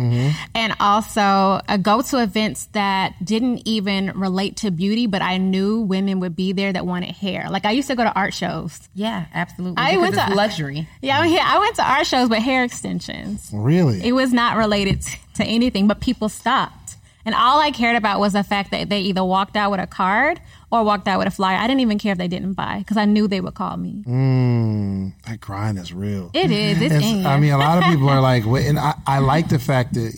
[0.55, 5.81] and also uh, go to events that didn't even relate to beauty, but I knew
[5.81, 7.49] women would be there that wanted hair.
[7.51, 8.81] Like I used to go to art shows.
[8.95, 9.77] Yeah, absolutely.
[9.79, 10.89] I went to- luxury.
[11.03, 13.51] Yeah, I, yeah, I went to art shows, but hair extensions.
[13.53, 14.03] Really?
[14.05, 15.03] It was not related
[15.35, 16.84] to anything, but people stopped.
[17.27, 19.87] And all I cared about was the fact that they either walked out with a
[19.87, 21.57] card or walked out with a flyer.
[21.57, 24.03] I didn't even care if they didn't buy because I knew they would call me.
[24.07, 26.31] Mm, that grind is real.
[26.35, 26.81] It is.
[26.81, 27.27] It's, It's.
[27.27, 29.95] I mean, a lot of people are like, wait, and I, I like the fact
[29.95, 30.15] that,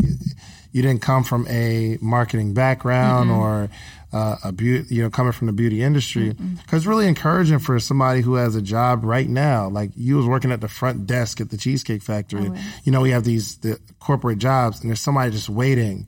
[0.73, 3.71] you didn't come from a marketing background or
[4.13, 6.35] uh, a beauty, you know, coming from the beauty industry.
[6.35, 9.69] Because it's really encouraging for somebody who has a job right now.
[9.71, 12.51] Like you was working at the front desk at the Cheesecake Factory.
[12.85, 16.07] You know, we have these the corporate jobs, and there's somebody just waiting,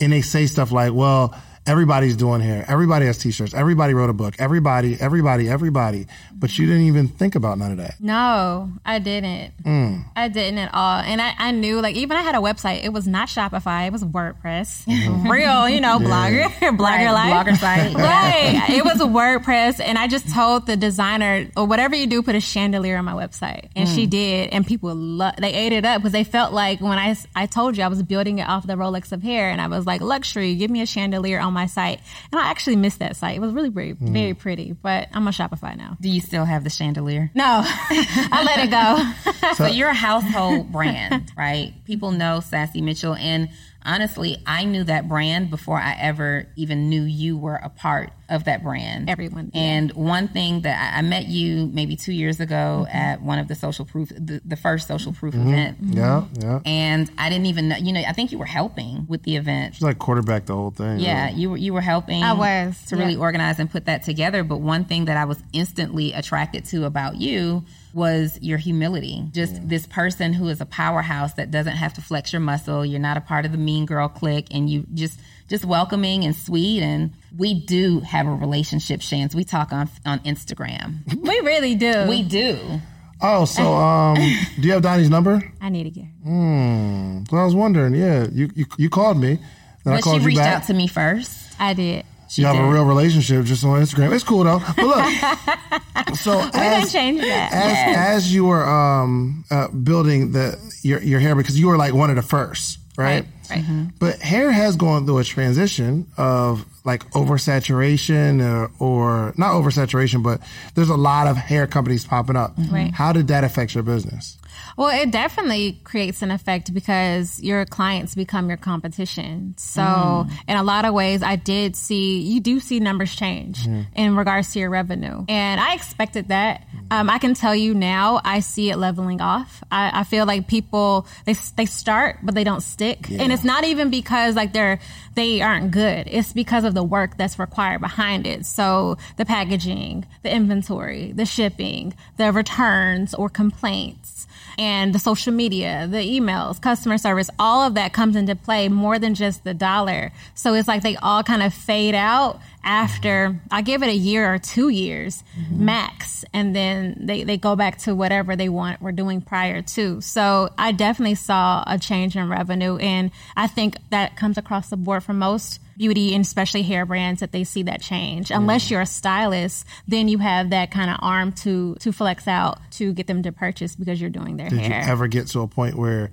[0.00, 1.34] and they say stuff like, "Well."
[1.68, 2.64] Everybody's doing hair.
[2.66, 3.52] Everybody has t-shirts.
[3.54, 4.34] Everybody wrote a book.
[4.38, 6.06] Everybody, everybody, everybody.
[6.32, 7.96] But you didn't even think about none of that.
[8.00, 9.52] No, I didn't.
[9.64, 10.04] Mm.
[10.16, 11.00] I didn't at all.
[11.00, 12.84] And I, I knew, like, even I had a website.
[12.84, 13.86] It was not Shopify.
[13.86, 14.84] It was WordPress.
[14.86, 15.30] Mm-hmm.
[15.30, 17.46] Real, you know, blogger, blogger Right, life.
[17.46, 17.94] blogger site.
[17.96, 18.70] right.
[18.70, 19.80] It was a WordPress.
[19.84, 23.12] And I just told the designer, or whatever you do, put a chandelier on my
[23.12, 23.68] website.
[23.76, 23.94] And Mm.
[23.94, 24.50] she did.
[24.50, 27.76] And people, lo- they ate it up because they felt like when I, I told
[27.76, 30.54] you I was building it off the Rolex of hair and I was like, luxury,
[30.54, 32.00] give me a chandelier on my site.
[32.32, 33.36] And I actually missed that site.
[33.36, 34.12] It was really very, Mm.
[34.12, 35.96] very pretty, but I'm on Shopify now.
[36.00, 37.30] Do you still have the chandelier?
[37.34, 39.52] No, I let it go.
[39.54, 41.72] So you're a household brand, right?
[41.84, 43.14] People know Sassy Mitchell.
[43.14, 43.48] And
[43.88, 48.44] honestly, I knew that brand before I ever even knew you were a part of
[48.44, 49.08] that brand.
[49.08, 49.56] Everyone did.
[49.56, 52.96] And one thing that I, I met you maybe two years ago mm-hmm.
[52.96, 55.48] at one of the social proof, the, the first social proof mm-hmm.
[55.48, 55.78] event.
[55.80, 56.60] Yeah, yeah.
[56.66, 59.74] And I didn't even know, you know, I think you were helping with the event.
[59.74, 60.98] She's like quarterback the whole thing.
[60.98, 61.40] Yeah, really.
[61.40, 62.22] you were you were helping.
[62.22, 64.44] I was, to really organize and put that together.
[64.44, 67.64] But one thing that I was instantly attracted to about you
[67.98, 69.24] was your humility.
[69.32, 72.86] Just this person who is a powerhouse that doesn't have to flex your muscle.
[72.86, 76.34] You're not a part of the mean girl clique, and you just just welcoming and
[76.34, 76.82] sweet.
[76.82, 79.34] And we do have a relationship, Shands.
[79.34, 81.00] We talk on on Instagram.
[81.28, 82.06] We really do.
[82.08, 82.80] we do.
[83.20, 84.16] Oh, so um,
[84.60, 85.42] do you have Donnie's number?
[85.60, 86.06] I need to get.
[86.24, 87.94] So I was wondering.
[87.94, 89.38] Yeah, you you, you called me.
[89.84, 90.56] Then I But she called you reached back.
[90.62, 91.54] out to me first.
[91.60, 92.04] I did.
[92.30, 92.64] She you have did.
[92.64, 94.14] a real relationship just on Instagram.
[94.14, 94.60] It's cool though.
[94.76, 97.52] But look, so We didn't as, change that.
[97.52, 101.94] as as you were um, uh, building the your your hair because you were like
[101.94, 103.24] one of the first, right?
[103.50, 103.64] Right.
[103.98, 110.40] But hair has gone through a transition of like oversaturation or, or not oversaturation, but
[110.74, 112.54] there's a lot of hair companies popping up.
[112.70, 112.92] Right.
[112.92, 114.37] How did that affect your business?
[114.76, 119.54] Well, it definitely creates an effect because your clients become your competition.
[119.58, 120.30] So, Mm.
[120.48, 123.82] in a lot of ways, I did see, you do see numbers change Mm-hmm.
[123.94, 125.24] in regards to your revenue.
[125.28, 126.64] And I expected that.
[126.90, 129.62] Um, I can tell you now, I see it leveling off.
[129.70, 133.10] I, I feel like people, they, they start, but they don't stick.
[133.10, 134.78] And it's not even because like they're,
[135.14, 136.06] they aren't good.
[136.10, 138.46] It's because of the work that's required behind it.
[138.46, 144.26] So, the packaging, the inventory, the shipping, the returns or complaints
[144.58, 148.98] and the social media, the emails, customer service, all of that comes into play more
[148.98, 150.10] than just the dollar.
[150.34, 154.34] So it's like they all kind of fade out after I give it a year
[154.34, 155.64] or two years mm-hmm.
[155.64, 156.24] max.
[156.34, 160.00] And then they, they go back to whatever they want were doing prior to.
[160.00, 162.76] So I definitely saw a change in revenue.
[162.78, 167.20] And I think that comes across the board for most beauty and especially hair brands
[167.20, 168.30] that they see that change.
[168.30, 172.58] Unless you're a stylist, then you have that kind of arm to to flex out
[172.72, 174.80] to get them to purchase because you're doing their Did hair.
[174.80, 176.10] Did you ever get to a point where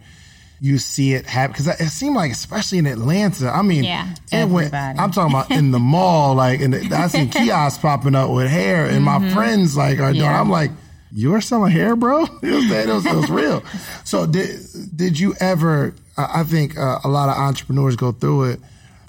[0.62, 1.52] you see it happen?
[1.52, 4.08] Because it seemed like, especially in Atlanta, I mean, Yeah.
[4.32, 4.68] it went.
[4.74, 5.00] Everybody.
[5.00, 8.86] I'm talking about in the mall, like, and I seen kiosks popping up with hair,
[8.86, 10.24] and my friends like are doing.
[10.24, 10.40] Yeah.
[10.40, 10.72] I'm like,
[11.12, 12.24] you're selling hair, bro?
[12.24, 13.64] It was, man, it was, it was real.
[14.04, 14.60] So did
[14.96, 15.94] did you ever?
[16.18, 18.60] I I think uh, a lot of entrepreneurs go through it.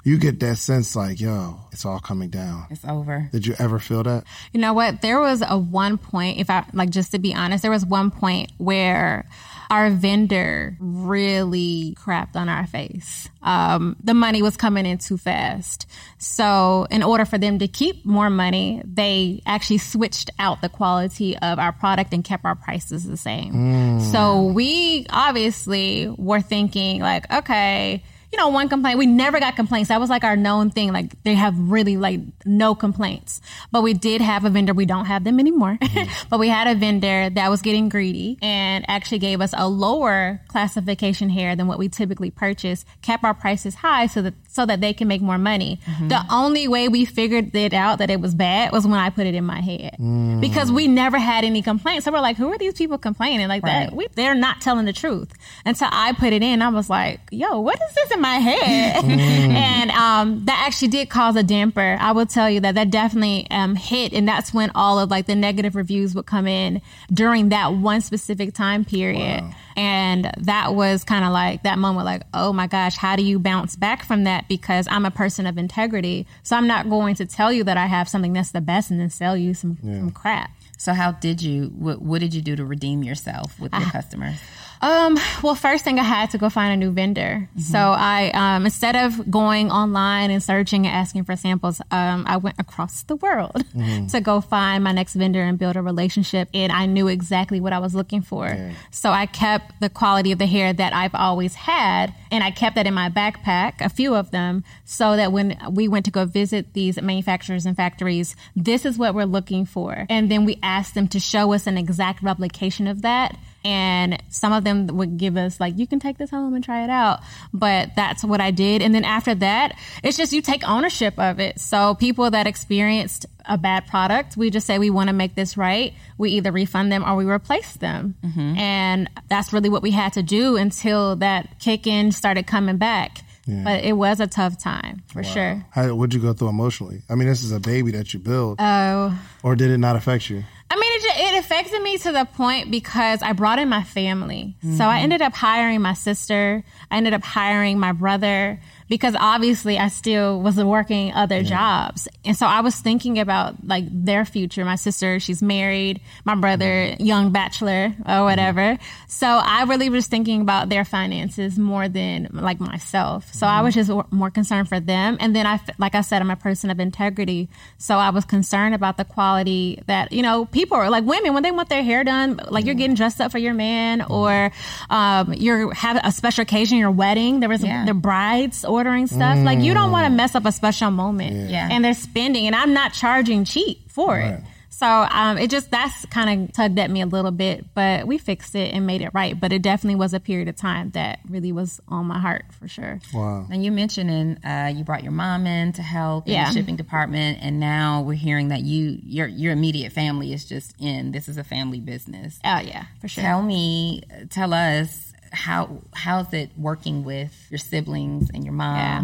[0.07, 2.67] You get that sense, like, yo, it's all coming down.
[2.69, 3.27] It's over.
[3.33, 4.23] Did you ever feel that?
[4.53, 5.01] You know what?
[5.01, 8.09] There was a one point, if I like, just to be honest, there was one
[8.09, 9.27] point where
[9.69, 13.27] our vendor really crapped on our face.
[13.41, 15.87] Um, the money was coming in too fast.
[16.19, 21.37] So, in order for them to keep more money, they actually switched out the quality
[21.37, 23.99] of our product and kept our prices the same.
[23.99, 28.05] So, we obviously were thinking, like, okay,
[28.37, 28.99] you know, one complaint.
[28.99, 29.89] We never got complaints.
[29.89, 30.93] That was like our known thing.
[30.93, 33.41] Like they have really like no complaints.
[33.71, 34.73] But we did have a vendor.
[34.73, 35.77] We don't have them anymore.
[35.87, 36.27] Mm-hmm.
[36.29, 40.41] but we had a vendor that was getting greedy and actually gave us a lower
[40.47, 44.81] classification hair than what we typically purchase, kept our prices high so that so that
[44.81, 45.79] they can make more money.
[46.09, 49.27] The only way we figured it out that it was bad was when I put
[49.27, 49.95] it in my head.
[50.41, 52.05] Because we never had any complaints.
[52.05, 53.93] So we're like, who are these people complaining like that?
[53.93, 55.31] We, they're not telling the truth.
[55.63, 59.05] Until I put it in, I was like, yo, what is this in my head?
[59.05, 61.97] and um, that actually did cause a damper.
[62.01, 64.11] I will tell you that that definitely um, hit.
[64.11, 66.81] And that's when all of like the negative reviews would come in
[67.13, 69.43] during that one specific time period.
[69.77, 73.37] And that was kind of like that moment, like, oh my gosh, how do you
[73.37, 74.45] bounce back from that?
[74.47, 76.25] Because I'm a person of integrity.
[76.43, 78.99] So I'm not going to tell you that I have something that's the best and
[78.99, 80.51] then sell you some, some crap.
[80.77, 81.67] So how did you?
[81.77, 83.89] What, what did you do to redeem yourself with your ah.
[83.91, 84.37] customers?
[84.81, 87.49] Um, well, first thing I had to go find a new vendor.
[87.57, 92.37] So I, um, instead of going online and searching and asking for samples, um, I
[92.37, 93.63] went across the world
[94.09, 96.49] to go find my next vendor and build a relationship.
[96.53, 98.47] And I knew exactly what I was looking for.
[98.91, 102.75] So I kept the quality of the hair that I've always had and I kept
[102.75, 106.25] that in my backpack, a few of them, so that when we went to go
[106.25, 110.05] visit these manufacturers and factories, this is what we're looking for.
[110.09, 113.37] And then we asked them to show us an exact replication of that
[113.67, 116.85] and some of them would give us like you can take this home and try
[116.85, 117.19] it out.
[117.53, 118.81] But that's what i did.
[118.81, 121.59] And then after that it's just you take ownership of it.
[121.59, 125.57] So people that experienced a bad product we just say we want to make this
[125.57, 125.93] right.
[126.17, 128.15] We either refund them or we replace them.
[128.23, 128.57] Mm-hmm.
[128.57, 133.19] And that's really what we had to do until that kick in started coming back.
[133.47, 135.65] But it was a tough time for sure.
[135.71, 137.01] How, what'd you go through emotionally?
[137.09, 139.17] I mean, this is a baby that you built, oh.
[139.41, 140.43] Or did it not affect you?
[140.69, 143.83] I mean, it, ju- it affected me to the point because I brought in my
[143.83, 144.55] family.
[144.61, 145.03] So I mm-hmm.
[145.03, 146.63] ended up hiring my sister.
[146.91, 152.07] I ended up hiring my brother because obviously I still was working other jobs.
[152.23, 154.63] And so I was thinking about like their future.
[154.65, 156.01] My sister, she's married.
[156.25, 157.03] My brother, mm-hmm.
[157.03, 158.23] young bachelor or mm-hmm.
[158.23, 158.77] whatever.
[159.07, 163.33] So I really was thinking about their finances more than like myself.
[163.33, 163.65] So I mm-hmm.
[163.65, 165.17] was just w- more concerned for them.
[165.19, 167.49] And then I, like I said, I'm a person of integrity.
[167.77, 171.43] So I was concerned about the quality that, you know, people are like women when
[171.43, 174.51] they want their hair done, like you're getting dressed up for your man or,
[174.89, 177.39] um, you're having a special occasion, your wedding.
[177.39, 177.85] There was Yeah.
[177.85, 179.37] the brides ordering stuff.
[179.39, 181.49] Like you don't want to mess up a special moment.
[181.49, 181.67] Yeah.
[181.69, 184.41] And they're spending and I'm not charging cheap for it.
[184.77, 188.19] So um, it just that's kind of tugged at me a little bit, but we
[188.19, 189.37] fixed it and made it right.
[189.37, 192.67] But it definitely was a period of time that really was on my heart for
[192.67, 192.99] sure.
[193.11, 193.47] Wow.
[193.51, 196.75] And you mentioned in uh, you brought your mom in to help in the shipping
[196.75, 201.11] department, and now we're hearing that you your your immediate family is just in.
[201.11, 202.39] This is a family business.
[202.45, 203.23] Oh yeah, for sure.
[203.23, 208.75] Tell me, tell us how how's it working with your siblings and your mom?
[208.75, 209.03] Yeah.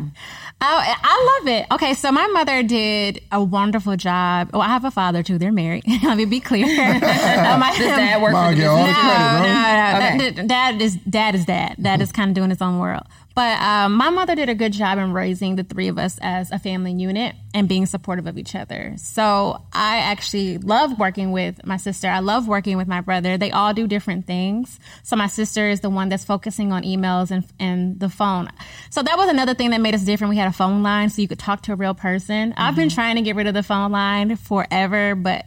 [0.62, 1.66] Oh, I, I love it.
[1.72, 4.50] Okay, so my mother did a wonderful job.
[4.54, 5.38] Well, I have a father too.
[5.38, 5.84] They're married.
[6.04, 6.66] Let me be clear.
[7.44, 9.00] Um, my- Does dad work Mom, for the get all the business?
[9.00, 9.42] credit, bro.
[9.44, 9.98] no, no.
[9.98, 10.30] Okay.
[10.32, 11.76] That- Dad is dad is dad.
[11.82, 12.16] Dad is mm-hmm.
[12.16, 13.04] kind of doing his own world.
[13.36, 16.52] But um, my mother did a good job in raising the three of us as
[16.52, 18.94] a family unit and being supportive of each other.
[18.98, 22.08] So I actually love working with my sister.
[22.08, 23.38] I love working with my brother.
[23.38, 24.80] They all do different things.
[25.02, 28.50] So my sister is the one that's focusing on emails and and the phone.
[28.92, 30.30] So that was another thing that made us different.
[30.30, 32.54] We had a phone line so you could talk to a real person.
[32.56, 35.46] I've been trying to get rid of the phone line forever, but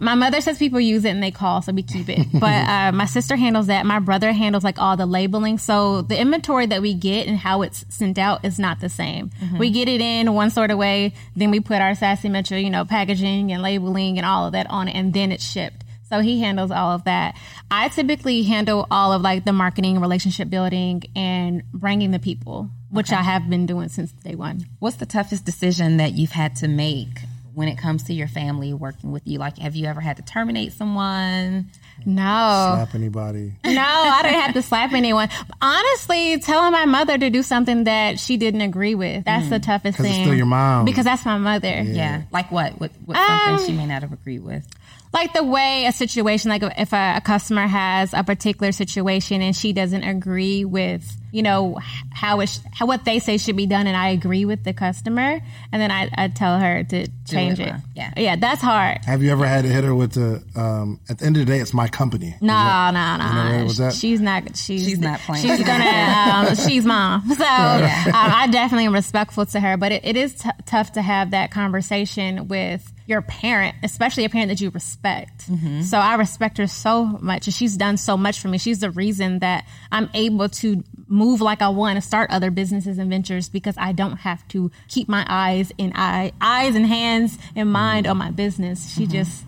[0.00, 2.26] my mother says people use it and they call, so we keep it.
[2.38, 3.84] But uh, my sister handles that.
[3.84, 5.58] My brother handles like all the labeling.
[5.58, 9.30] So the inventory that we get and how it's sent out is not the same.
[9.58, 12.70] We get it in one sort of way, then we put our sassy metro, you
[12.70, 15.84] know, packaging and labeling and all of that on it, and then it's shipped.
[16.08, 17.36] So he handles all of that.
[17.70, 23.12] I typically handle all of like the marketing, relationship building, and bringing the people, which
[23.12, 24.66] I have been doing since day one.
[24.78, 27.20] What's the toughest decision that you've had to make
[27.58, 29.38] when it comes to your family working with you?
[29.38, 31.66] Like, have you ever had to terminate someone?
[32.06, 32.74] No.
[32.76, 33.52] Slap anybody?
[33.64, 35.28] No, I didn't have to slap anyone.
[35.60, 39.98] Honestly, telling my mother to do something that she didn't agree with, that's the toughest
[39.98, 40.24] thing.
[40.24, 40.84] still your mom.
[40.84, 41.82] Because that's my mother.
[41.82, 42.22] Yeah.
[42.30, 42.78] Like what?
[42.80, 42.92] What?
[43.04, 44.64] What's Um, something she may not have agreed with?
[45.12, 49.56] Like the way a situation, like if a, a customer has a particular situation and
[49.56, 51.78] she doesn't agree with, you know,
[52.10, 54.72] how it, sh- how what they say should be done, and I agree with the
[54.72, 55.40] customer,
[55.72, 57.74] and then I, I tell her to change it, it.
[57.94, 58.12] Yeah.
[58.16, 59.04] yeah, that's hard.
[59.06, 60.42] Have you ever had to hit her with the?
[60.54, 62.34] Um, at the end of the day, it's my company.
[62.40, 63.64] No, no, never no.
[63.64, 63.94] was that?
[63.94, 64.56] She's not.
[64.56, 65.46] She's, She's not playing.
[65.46, 65.84] She's gonna.
[66.28, 67.22] Um, she's mom.
[67.38, 71.02] So um, I definitely am respectful to her, but it, it is t- tough to
[71.02, 75.50] have that conversation with your parent, especially a parent that you respect.
[75.50, 75.80] Mm-hmm.
[75.82, 78.58] So I respect her so much, and she's done so much for me.
[78.58, 82.98] She's the reason that I'm able to move like I want to start other businesses
[82.98, 87.38] and ventures because I don't have to keep my eyes and eye, eyes and hands
[87.56, 88.10] and mind mm-hmm.
[88.10, 88.92] on my business.
[88.94, 89.12] She mm-hmm.
[89.12, 89.44] just.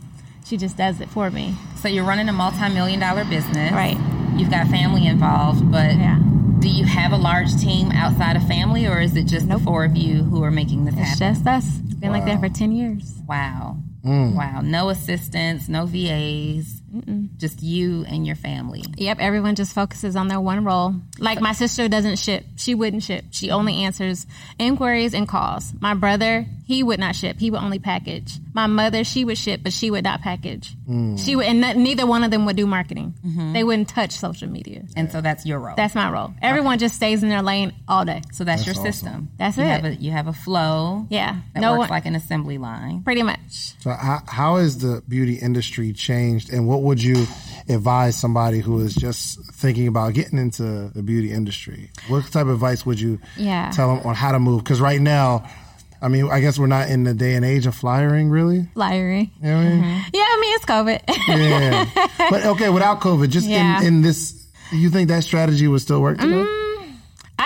[0.50, 1.54] She just does it for me.
[1.76, 3.96] So you're running a multi-million dollar business, Right.
[4.36, 6.18] You've got family involved, but Yeah.
[6.58, 9.84] do you have a large team outside of family, or is it just the four
[9.84, 11.34] of you who are making this It's happen?
[11.34, 11.66] just us.
[12.00, 13.22] Been like that for 10 years.
[13.28, 14.34] wow, mm.
[14.34, 16.79] wow, no assistants, no VAs,
[17.38, 18.84] just you and your family.
[18.96, 20.94] Yep, everyone just focuses on their one role.
[21.18, 22.44] Like my sister doesn't ship.
[22.56, 23.24] She wouldn't ship.
[23.30, 24.26] She only answers
[24.58, 25.72] inquiries and calls.
[25.80, 27.38] My brother, He would not ship.
[27.40, 28.34] He would only package.
[28.54, 30.74] My mother, she would ship, but she would not package.
[30.88, 31.18] Mm.
[31.24, 33.14] She would, and n- neither one of them would do marketing.
[33.52, 34.84] They wouldn't touch social media.
[34.96, 35.74] And so that's your role.
[35.76, 36.32] That's my role.
[36.42, 38.22] Everyone just stays in their lane all day.
[38.32, 38.84] so that's, your awesome.
[38.92, 39.28] system.
[39.36, 39.66] That's you it.
[39.66, 41.06] Have a, you have a flow.
[41.10, 41.36] Yeah.
[41.54, 43.02] That No works one- like an assembly line.
[43.02, 43.74] Pretty much.
[43.80, 47.26] So how, how has the beauty industry changed, and what would you
[47.68, 51.90] advise somebody who is just thinking about getting into the beauty industry?
[52.08, 53.70] What type of advice would you Yeah.
[53.70, 54.64] tell them on how to move?
[54.64, 55.44] Because right now,
[56.02, 58.66] I mean, I guess we're not in the day and age of flyering, really.
[58.74, 59.30] Flyery.
[59.42, 59.82] You know I mean?
[59.82, 60.00] Mm-hmm.
[60.14, 61.00] Yeah, I mean, it's COVID.
[61.28, 62.06] Yeah.
[62.30, 63.80] but okay, without COVID, just Yeah.
[63.80, 66.32] in, in this, you think that strategy would still work today?
[66.32, 66.59] Mm,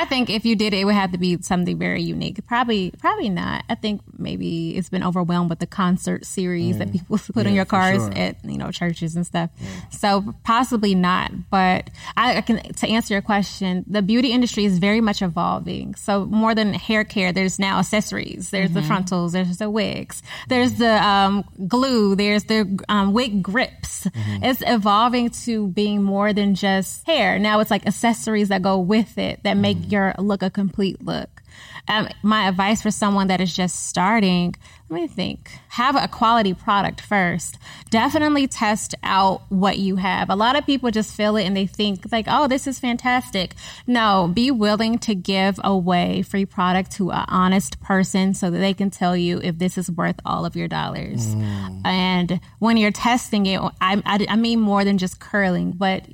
[0.04, 2.46] I think if you did it, it would have to be something very unique.
[2.46, 3.64] Probably, probably not.
[3.70, 7.64] I think maybe it's been overwhelmed with the concert series that people put on your
[7.64, 8.12] cars sure.
[8.14, 9.48] at you know churches and stuff.
[9.90, 11.32] So possibly not.
[11.48, 11.88] But
[12.18, 15.94] I, I can to answer your question, the beauty industry is very much evolving.
[15.94, 18.50] So more than hair care, there's now accessories.
[18.50, 19.32] There's the frontals.
[19.32, 20.22] There's the wigs.
[20.48, 22.14] There's the um, glue.
[22.14, 24.06] There's the um, wig grips.
[24.42, 27.38] It's evolving to being more than just hair.
[27.38, 31.42] Now it's like accessories that go with it that make your look a complete look.
[31.88, 34.54] Um, my advice for someone that is just starting,
[34.90, 35.51] let me think.
[35.68, 37.59] Have a quality product first.
[37.88, 40.29] Definitely test out what you have.
[40.29, 43.55] A lot of people just feel it and they think like, "Oh, this is fantastic."
[43.87, 48.75] No, be willing to give away free product to an honest person so that they
[48.75, 51.35] can tell you if this is worth all of your dollars.
[51.35, 51.81] Mm.
[51.87, 56.05] And when you're testing it, I, I, I mean more than just curling, but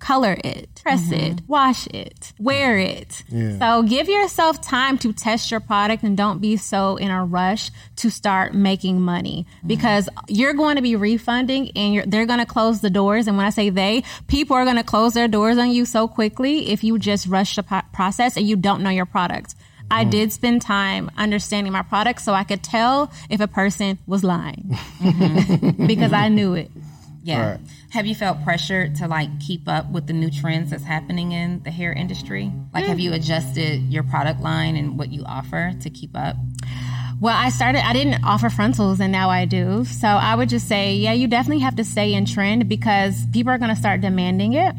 [0.00, 1.38] color it, press mm-hmm.
[1.38, 3.02] it, wash it, wear mm-hmm.
[3.02, 3.22] it.
[3.28, 3.58] Yeah.
[3.58, 7.70] So give yourself time to test your product and don't be so in a rush
[7.96, 12.46] to start making money because you're going to be refunding and you're, they're going to
[12.46, 13.26] close the doors.
[13.26, 16.08] And when I say they, people are going to close their doors on you so
[16.08, 19.54] quickly if you just rush the po- process and you don't know your product.
[19.90, 20.10] I mm.
[20.10, 24.76] did spend time understanding my product so I could tell if a person was lying
[25.86, 26.70] because I knew it.
[27.24, 27.52] Yeah.
[27.52, 27.60] Right.
[27.90, 31.62] Have you felt pressure to like keep up with the new trends that's happening in
[31.62, 32.52] the hair industry?
[32.74, 36.36] Like, have you adjusted your product line and what you offer to keep up?
[37.20, 39.84] Well, I started, I didn't offer frontals and now I do.
[39.84, 43.52] So I would just say, yeah, you definitely have to stay in trend because people
[43.52, 44.74] are going to start demanding it.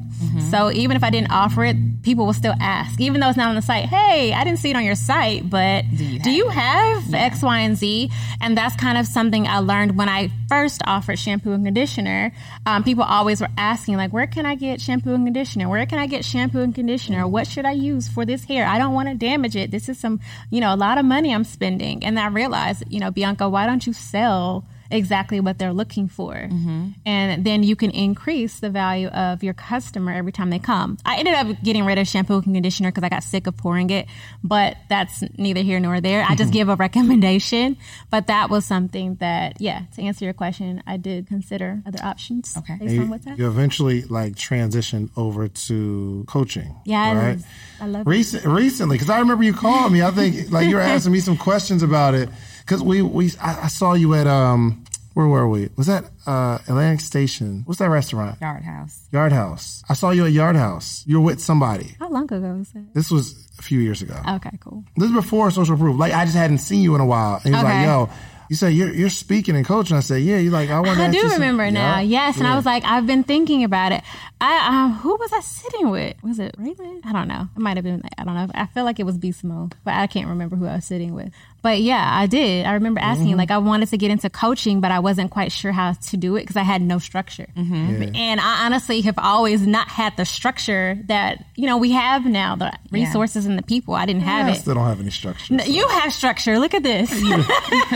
[0.50, 3.50] So even if I didn't offer it, people will still ask, even though it's not
[3.50, 3.86] on the site.
[3.86, 7.76] Hey, I didn't see it on your site, but do you have, X, Y, and
[7.78, 8.10] Z?
[8.42, 12.32] And that's kind of something I learned when I first offered shampoo and conditioner.
[12.66, 15.68] Um, people always were asking, like, where can I get shampoo and conditioner?
[15.68, 17.28] Where can I get shampoo and conditioner?
[17.28, 18.66] What should I use for this hair?
[18.66, 19.72] I don't want to damage it.
[19.72, 20.20] This is some,
[20.50, 22.06] you know, a lot of money I'm spending.
[22.06, 26.34] And I realized, you know, Bianca, why don't you sell exactly what they're looking for?
[26.34, 26.90] Mm-hmm.
[27.06, 30.98] And then you can increase the value of your customer every time they come.
[31.06, 33.90] I ended up getting rid of shampoo and conditioner because I got sick of pouring
[33.90, 34.08] it,
[34.44, 36.26] but that's neither here nor there.
[36.28, 37.78] I just give a recommendation,
[38.10, 42.56] but that was something that, yeah, to answer your question, I did consider other options.
[42.58, 42.78] Okay.
[42.80, 46.76] Based on what's You, you eventually like transitioned over to coaching.
[46.86, 47.18] Yeah.
[47.18, 47.40] right?
[47.80, 48.10] I love it.
[48.10, 50.02] Recent, recently, because I remember you called me.
[50.02, 52.30] I think like you were asking me some questions about it.
[52.66, 55.70] Because we we I, I saw you at um where were we?
[55.78, 57.62] Was that uh Atlantic Station?
[57.66, 58.42] What's that restaurant?
[58.42, 59.08] Yard House.
[59.12, 59.84] Yard House.
[59.88, 61.04] I saw you at Yard House.
[61.06, 61.96] You were with somebody.
[62.00, 62.94] How long ago was that?
[62.94, 64.20] This was a few years ago.
[64.28, 64.84] Okay, cool.
[64.98, 65.98] This is before social proof.
[65.98, 67.36] Like I just hadn't seen you in a while.
[67.36, 68.10] And he was like, "Yo,
[68.50, 71.00] you say you're you're speaking and coaching." I said, "Yeah." you're like I want.
[71.00, 72.00] I do remember now.
[72.00, 74.04] Yes, and I was like, I've been thinking about it.
[74.42, 76.16] I um, who was I sitting with?
[76.24, 77.06] Was it Raylan?
[77.06, 77.48] I don't know.
[77.56, 78.02] It might have been.
[78.18, 78.48] I don't know.
[78.54, 81.32] I feel like it was Smo, but I can't remember who I was sitting with.
[81.66, 82.68] But yeah, I did.
[82.68, 83.30] I remember asking.
[83.30, 83.38] Mm-hmm.
[83.40, 86.36] Like, I wanted to get into coaching, but I wasn't quite sure how to do
[86.36, 87.48] it because I had no structure.
[87.58, 88.16] Mm-hmm.
[88.16, 92.56] And I honestly have always not had the structure that you know we have now.
[92.56, 93.96] The resources and the people.
[93.96, 94.58] I didn't have I it.
[94.58, 95.56] still don't have any structure.
[95.56, 96.60] You have structure.
[96.60, 97.10] Look at this.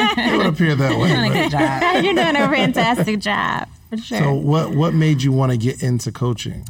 [0.01, 1.07] It would appear that way.
[1.09, 2.03] You're Doing a but- good job.
[2.03, 4.17] You're doing a fantastic job for sure.
[4.17, 6.65] So what what made you want to get into coaching?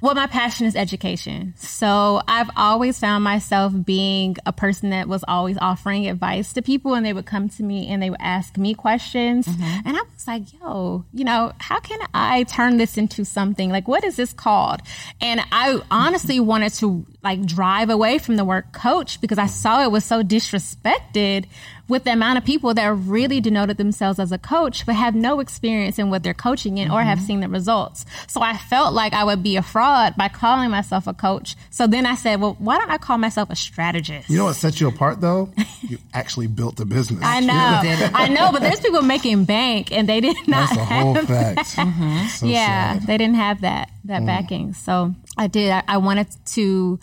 [0.00, 1.54] Well, my passion is education.
[1.56, 6.94] So I've always found myself being a person that was always offering advice to people,
[6.94, 9.46] and they would come to me and they would ask me questions.
[9.46, 9.88] Mm-hmm.
[9.88, 13.70] And I was like, yo, you know, how can I turn this into something?
[13.70, 14.82] Like, what is this called?
[15.20, 19.82] And I honestly wanted to like drive away from the word coach because I saw
[19.82, 21.46] it was so disrespected
[21.88, 25.40] with the amount of people that really denoted themselves as a coach but have no
[25.40, 27.26] experience in what they're coaching in or have mm-hmm.
[27.26, 28.04] seen the results.
[28.26, 31.56] So I felt like I would be a fraud by calling myself a coach.
[31.70, 34.28] So then I said, well, why don't I call myself a strategist?
[34.28, 35.50] You know what sets you apart though?
[35.82, 37.20] You actually built a business.
[37.22, 37.54] I know,
[38.14, 41.14] I know, but there's people making bank and they did not That's a have whole
[41.26, 41.76] fact.
[41.76, 42.26] Mm-hmm.
[42.28, 43.06] So yeah, sad.
[43.06, 44.26] they didn't have that that mm.
[44.26, 44.72] backing.
[44.72, 45.70] So I did.
[45.70, 46.98] I, I wanted to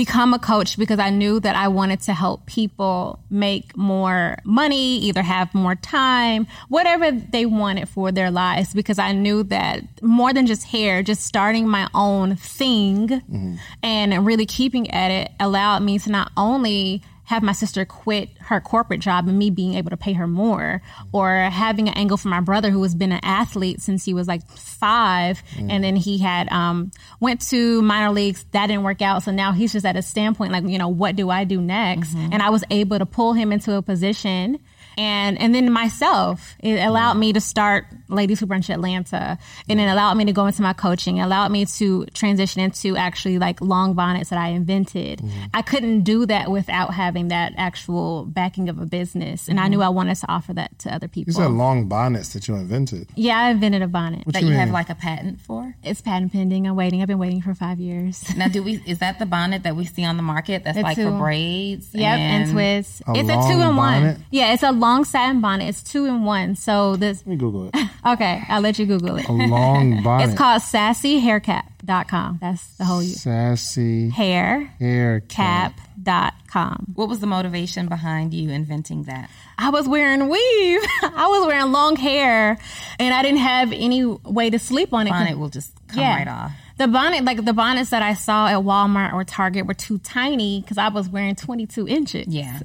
[0.00, 4.96] become a coach because I knew that I wanted to help people make more money,
[5.00, 8.72] either have more time, whatever they wanted for their lives.
[8.72, 13.56] Because I knew that more than just hair, just starting my own thing mm-hmm.
[13.82, 18.60] and really keeping at it allowed me to not only have my sister quit her
[18.60, 22.26] corporate job and me being able to pay her more or having an angle for
[22.26, 25.70] my brother who has been an athlete since he was like five mm.
[25.70, 29.52] and then he had um, went to minor leagues that didn't work out so now
[29.52, 32.32] he's just at a standpoint like you know what do i do next mm-hmm.
[32.32, 34.58] and i was able to pull him into a position
[34.98, 39.38] and and then myself it allowed me to start ladies who brunch atlanta
[39.68, 42.96] and it allowed me to go into my coaching it allowed me to transition into
[42.96, 45.44] actually like long bonnets that i invented mm-hmm.
[45.54, 49.66] i couldn't do that without having that actual backing of a business and mm-hmm.
[49.66, 52.48] i knew i wanted to offer that to other people you said long bonnets that
[52.48, 55.40] you invented yeah i invented a bonnet what that you, you have like a patent
[55.40, 58.82] for it's patent pending i'm waiting i've been waiting for five years now do we
[58.86, 61.94] is that the bonnet that we see on the market that's it's like for braids
[61.94, 65.40] yep and, and twists a it's a two in one yeah it's a long satin
[65.40, 65.68] bonnet.
[65.68, 66.56] It's two in one.
[66.56, 67.18] So this.
[67.18, 67.74] Let me Google it.
[68.06, 69.28] okay, I'll let you Google it.
[69.28, 70.28] A long bonnet.
[70.28, 72.38] It's called sassyhaircap.com.
[72.40, 73.02] That's the whole.
[73.02, 76.86] Sassy hair haircap.com.
[76.94, 79.30] What was the motivation behind you inventing that?
[79.58, 80.80] I was wearing weave.
[81.02, 82.58] I was wearing long hair,
[82.98, 85.10] and I didn't have any way to sleep on it.
[85.10, 86.16] Bonnet will just come yeah.
[86.16, 89.74] right off the bonnet, like the bonnets that I saw at Walmart or Target, were
[89.74, 92.26] too tiny because I was wearing 22 inches.
[92.26, 92.58] Yeah,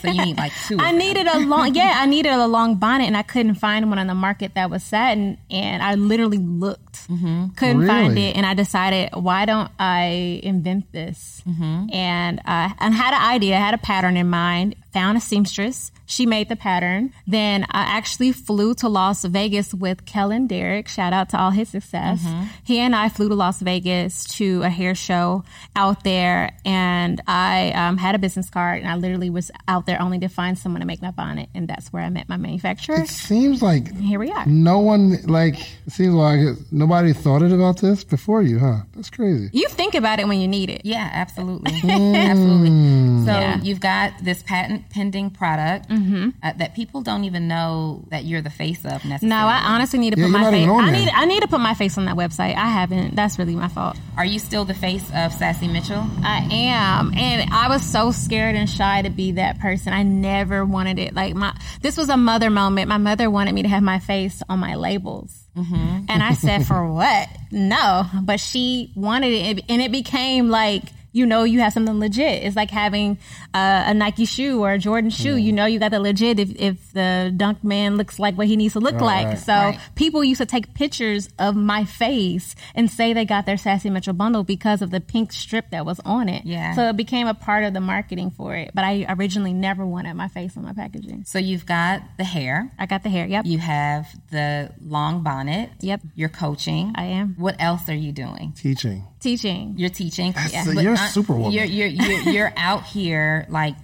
[0.00, 0.76] so you need like two.
[0.80, 3.98] I needed a long, yeah, I needed a long bonnet, and I couldn't find one
[3.98, 5.36] on the market that was satin.
[5.50, 7.48] And I literally looked, mm-hmm.
[7.56, 7.88] couldn't really?
[7.88, 11.42] find it, and I decided, why don't I invent this?
[11.44, 11.92] Mm-hmm.
[11.92, 16.24] And uh, and had an idea, had a pattern in mind, found a seamstress she
[16.24, 17.12] made the pattern.
[17.26, 20.88] Then I actually flew to Las Vegas with Kellen Derrick.
[20.88, 22.22] Shout out to all his success.
[22.22, 22.44] Mm-hmm.
[22.64, 25.44] He and I flew to Las Vegas to a hair show
[25.74, 30.00] out there, and I um, had a business card, and I literally was out there
[30.00, 33.02] only to find someone to make my bonnet, and that's where I met my manufacturer.
[33.02, 34.46] It seems like here we are.
[34.46, 35.56] No one like
[35.88, 36.40] seems like
[36.70, 38.82] nobody thought it about this before you, huh?
[38.94, 39.50] That's crazy.
[39.52, 40.82] You think about it when you need it.
[40.84, 43.26] Yeah, absolutely, absolutely.
[43.26, 43.60] So yeah.
[43.60, 46.28] you've got this patent pending product mm-hmm.
[46.42, 49.28] uh, that people don't even know that you're the face of necessarily.
[49.28, 50.68] No, I honestly need to yeah, put my face.
[50.68, 52.54] I need I need to put my face on that website.
[52.54, 53.16] I haven't.
[53.16, 53.96] That's really my fault.
[54.16, 56.06] Are you still the face of Sassy Mitchell?
[56.22, 59.92] I am, and I was so scared and shy to be that person.
[59.92, 61.14] I never wanted it.
[61.14, 62.88] Like my this was a mother moment.
[62.88, 65.46] My mother wanted me to have my face on my labels.
[65.56, 66.04] Mm-hmm.
[66.08, 67.28] And I said, for what?
[67.50, 68.04] No.
[68.22, 69.64] But she wanted it.
[69.68, 70.84] And it became like,
[71.16, 72.44] you know you have something legit.
[72.44, 73.18] It's like having
[73.54, 75.36] uh, a Nike shoe or a Jordan shoe.
[75.36, 75.42] Mm.
[75.42, 78.74] You know you got the legit if, if the Jumpman looks like what he needs
[78.74, 79.26] to look right, like.
[79.28, 79.80] Right, so right.
[79.94, 84.12] people used to take pictures of my face and say they got their Sassy Mitchell
[84.12, 86.44] bundle because of the pink strip that was on it.
[86.44, 86.74] Yeah.
[86.74, 88.72] So it became a part of the marketing for it.
[88.74, 91.24] But I originally never wanted my face on my packaging.
[91.24, 92.70] So you've got the hair.
[92.78, 93.26] I got the hair.
[93.26, 93.46] Yep.
[93.46, 95.70] You have the long bonnet.
[95.80, 96.02] Yep.
[96.14, 96.92] You're coaching.
[96.94, 97.36] I am.
[97.38, 98.52] What else are you doing?
[98.52, 99.04] Teaching.
[99.26, 99.74] Teaching.
[99.76, 100.34] You're teaching.
[100.52, 100.70] Yeah.
[100.70, 101.50] you're super woman.
[101.50, 103.74] You're, you're, you're, you're out here like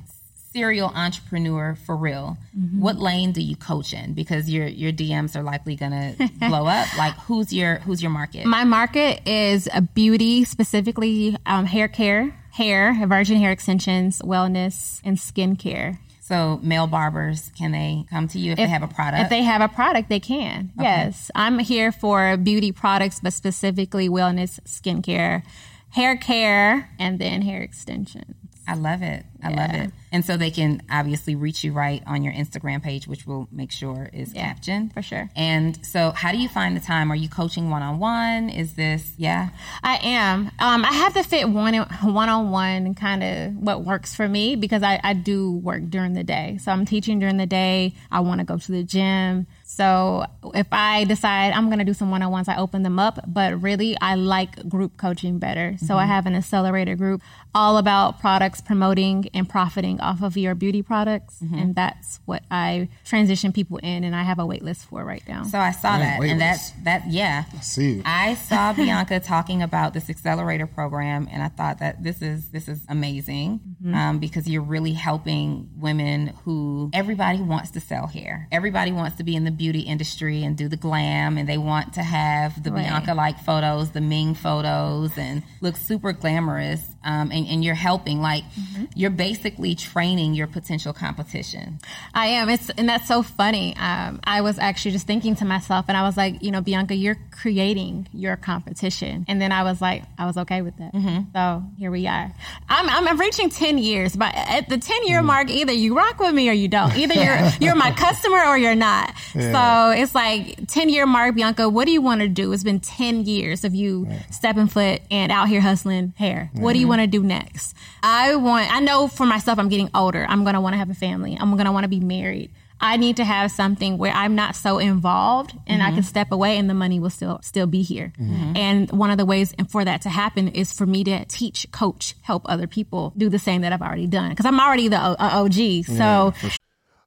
[0.53, 2.37] serial entrepreneur for real.
[2.57, 2.81] Mm-hmm.
[2.81, 4.15] What lane do you coach in?
[4.15, 6.87] Because your your DMs are likely gonna blow up.
[6.97, 8.47] Like who's your who's your market?
[8.47, 15.17] My market is a beauty, specifically um, hair care, hair, virgin hair extensions, wellness, and
[15.17, 15.99] skincare.
[16.23, 19.25] So male barbers, can they come to you if, if, they have a product?
[19.25, 20.71] If they have a product, they can.
[20.79, 20.85] Okay.
[20.85, 21.33] Yes.
[21.35, 25.43] I'm here for beauty products, but specifically wellness, skincare,
[25.91, 28.37] hair care, and then hair extensions.
[28.67, 29.25] I love it.
[29.43, 29.57] I yeah.
[29.57, 29.91] love it.
[30.13, 33.73] And so they can obviously reach you right on your Instagram page, which we'll make
[33.73, 34.93] sure is yeah, captioned.
[34.93, 35.31] For sure.
[35.35, 37.11] And so how do you find the time?
[37.11, 38.51] Are you coaching one on one?
[38.51, 39.49] Is this, yeah?
[39.83, 40.51] I am.
[40.59, 44.57] Um, I have to fit one one on one kind of what works for me
[44.57, 46.59] because I, I do work during the day.
[46.63, 47.95] So I'm teaching during the day.
[48.11, 49.47] I want to go to the gym.
[49.75, 52.99] So if I decide I'm going to do some one on ones, I open them
[52.99, 53.21] up.
[53.27, 55.77] But really, I like group coaching better.
[55.79, 55.95] So mm-hmm.
[55.95, 57.23] I have an accelerator group
[57.55, 61.41] all about products promoting and profiting off of your beauty products.
[61.43, 61.55] Mm-hmm.
[61.55, 64.05] And that's what I transition people in.
[64.05, 65.45] And I have a wait list for right now.
[65.45, 66.21] So I saw that.
[66.23, 67.45] And that's that, yeah.
[67.51, 68.03] I see.
[68.05, 71.29] I saw Bianca talking about this accelerator program.
[71.33, 73.95] And I thought that this is, this is amazing mm-hmm.
[73.95, 78.49] um, because you're really helping women who everybody wants to sell hair.
[78.53, 81.95] Everybody wants to be in the beauty industry and do the glam and they want
[81.95, 82.83] to have the right.
[82.83, 86.83] Bianca like photos, the Ming photos and look super glamorous.
[87.05, 88.85] Um, and, and, you're helping like mm-hmm.
[88.95, 91.81] your basically training your potential competition.
[92.15, 92.49] I am.
[92.49, 93.77] It's and that's so funny.
[93.77, 96.95] Um, I was actually just thinking to myself, and I was like, you know, Bianca,
[96.95, 100.93] you're creating your competition, and then I was like, I was okay with that.
[100.93, 101.33] Mm-hmm.
[101.35, 102.33] So here we are.
[102.69, 105.27] I'm, I'm, I'm reaching ten years, but at the ten year mm-hmm.
[105.27, 106.97] mark, either you rock with me or you don't.
[106.97, 109.13] Either you're you're my customer or you're not.
[109.35, 109.52] Yeah.
[109.53, 111.69] So it's like ten year mark, Bianca.
[111.69, 112.53] What do you want to do?
[112.53, 116.51] It's been ten years of you stepping foot and out here hustling hair.
[116.53, 116.63] Mm-hmm.
[116.63, 116.91] What do you mm-hmm.
[116.91, 117.77] want to do next?
[118.03, 118.73] I want.
[118.73, 120.27] I know for myself, I'm getting older.
[120.29, 121.37] I'm gonna want to have a family.
[121.39, 122.51] I'm gonna want to be married.
[122.83, 125.93] I need to have something where I'm not so involved and mm-hmm.
[125.93, 128.13] I can step away and the money will still still be here.
[128.19, 128.57] Mm-hmm.
[128.57, 132.17] And one of the ways for that to happen is for me to teach, coach,
[132.23, 135.85] help other people do the same that I've already done because I'm already the OG.
[135.87, 136.51] So, yeah, sure.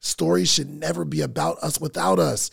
[0.00, 2.50] Stories should never be about us without us.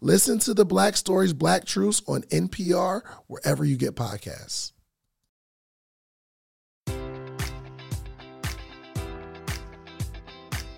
[0.00, 4.72] Listen to the Black Stories, Black Truths on NPR, wherever you get podcasts.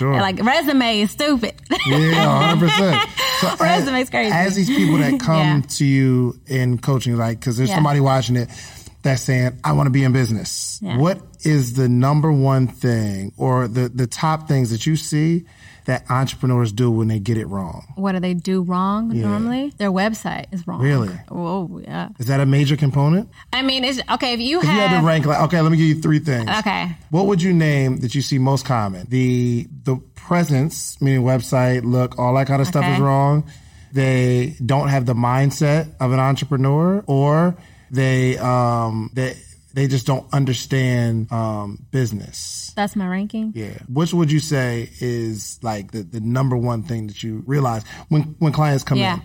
[0.00, 0.18] Sure.
[0.18, 1.54] Like resume is stupid.
[1.86, 3.38] Yeah, 100%.
[3.40, 4.32] So Resume's as, crazy.
[4.32, 5.60] As these people that come Yeah.
[5.76, 7.74] to you in coaching, like, because there's Yeah.
[7.74, 8.48] somebody watching it
[9.02, 10.78] that's saying, I want to be in business.
[10.82, 10.96] Yeah.
[10.96, 15.44] What is the number one thing or the, the top things that you see
[15.86, 17.86] that entrepreneurs do when they get it wrong?
[17.96, 19.72] what do they do wrong normally?
[19.78, 20.80] Their website is wrong.
[20.80, 21.10] Really?
[21.30, 22.08] Oh yeah.
[22.18, 23.28] Is that a major component?
[23.52, 25.78] I mean, it's okay if you If you had to rank, like, okay, let me
[25.78, 26.48] give you three things.
[26.60, 26.96] Okay.
[27.10, 29.06] What would you name that you see most common?
[29.08, 32.94] The the presence, meaning website, look, all that kind of stuff Okay.
[32.94, 33.44] is wrong.
[33.92, 37.56] They don't have the mindset of an entrepreneur, or
[37.90, 39.36] they um they
[39.74, 42.72] they just don't understand um business.
[42.76, 43.52] That's my ranking.
[43.54, 43.78] Yeah.
[43.88, 48.34] Which would you say is like the, the number one thing that you realize when
[48.38, 49.16] when clients come Yeah.
[49.16, 49.22] in?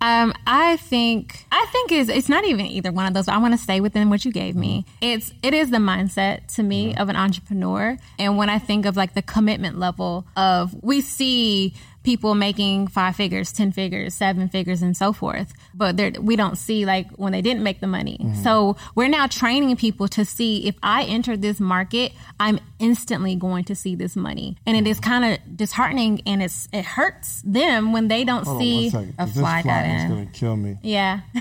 [0.00, 3.26] Um, I think I think is it's not even either one of those.
[3.26, 4.84] I want to stay within what you gave me.
[5.00, 8.96] It's it is the mindset to me of an entrepreneur, and when I think of
[8.96, 11.74] like the commitment level of we see
[12.08, 16.86] people making five figures, ten figures, seven figures, and so forth, but we don't see
[16.86, 18.18] like when they didn't make the money.
[18.42, 23.64] So we're now training people to see if I enter this market, I'm instantly going
[23.64, 27.92] to see this money, and it is kind of disheartening, and it's it hurts them
[27.92, 28.88] when they don't Hold see.
[28.88, 29.14] second.
[29.18, 30.08] a fly got is in.
[30.08, 30.78] gonna kill me.
[30.82, 31.20] Yeah.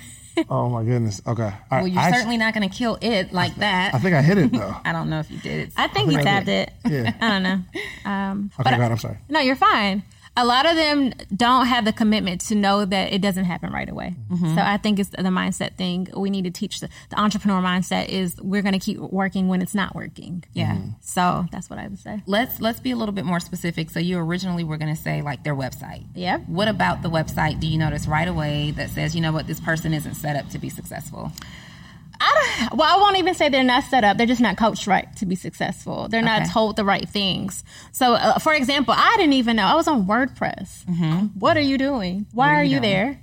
[0.51, 1.19] Oh my goodness.
[1.25, 1.41] Okay.
[1.71, 1.81] Right.
[1.81, 3.95] Well, you're I, certainly not going to kill it like that.
[3.95, 4.71] I think I hit it though.
[4.85, 5.59] I don't know if you did.
[5.61, 6.71] It's, I think you tapped it.
[6.87, 7.11] Yeah.
[7.21, 7.59] I don't know.
[8.11, 8.91] Um, Okay, go ahead.
[8.91, 9.17] I'm sorry.
[9.29, 10.03] no, you're fine.
[10.37, 13.89] A lot of them don't have the commitment to know that it doesn't happen right
[13.89, 14.15] away.
[14.31, 14.55] Mm-hmm.
[14.55, 16.07] So I think it's the mindset thing.
[16.15, 19.61] We need to teach the, the entrepreneur mindset is we're going to keep working when
[19.61, 20.43] it's not working.
[20.53, 20.75] yeah.
[20.75, 20.89] Mm-hmm.
[21.01, 22.21] So that's what I would say.
[22.27, 23.89] Let's let's be a little bit more specific.
[23.89, 26.05] So you originally were going to say like their website.
[26.13, 26.37] Yeah.
[26.39, 27.59] What about the website?
[27.59, 30.49] Do you notice right away that says, you know what, this person isn't set up
[30.49, 31.31] to be successful?
[32.19, 34.17] I don't, well, I won't even say they're not set up.
[34.17, 36.07] They're just not coached right to be successful.
[36.09, 36.51] They're not Okay.
[36.51, 37.63] told the right things.
[37.91, 41.29] So, uh, for example, I didn't even know I was on WordPress.
[41.39, 42.25] What are you doing?
[42.33, 43.19] Why are, you, there?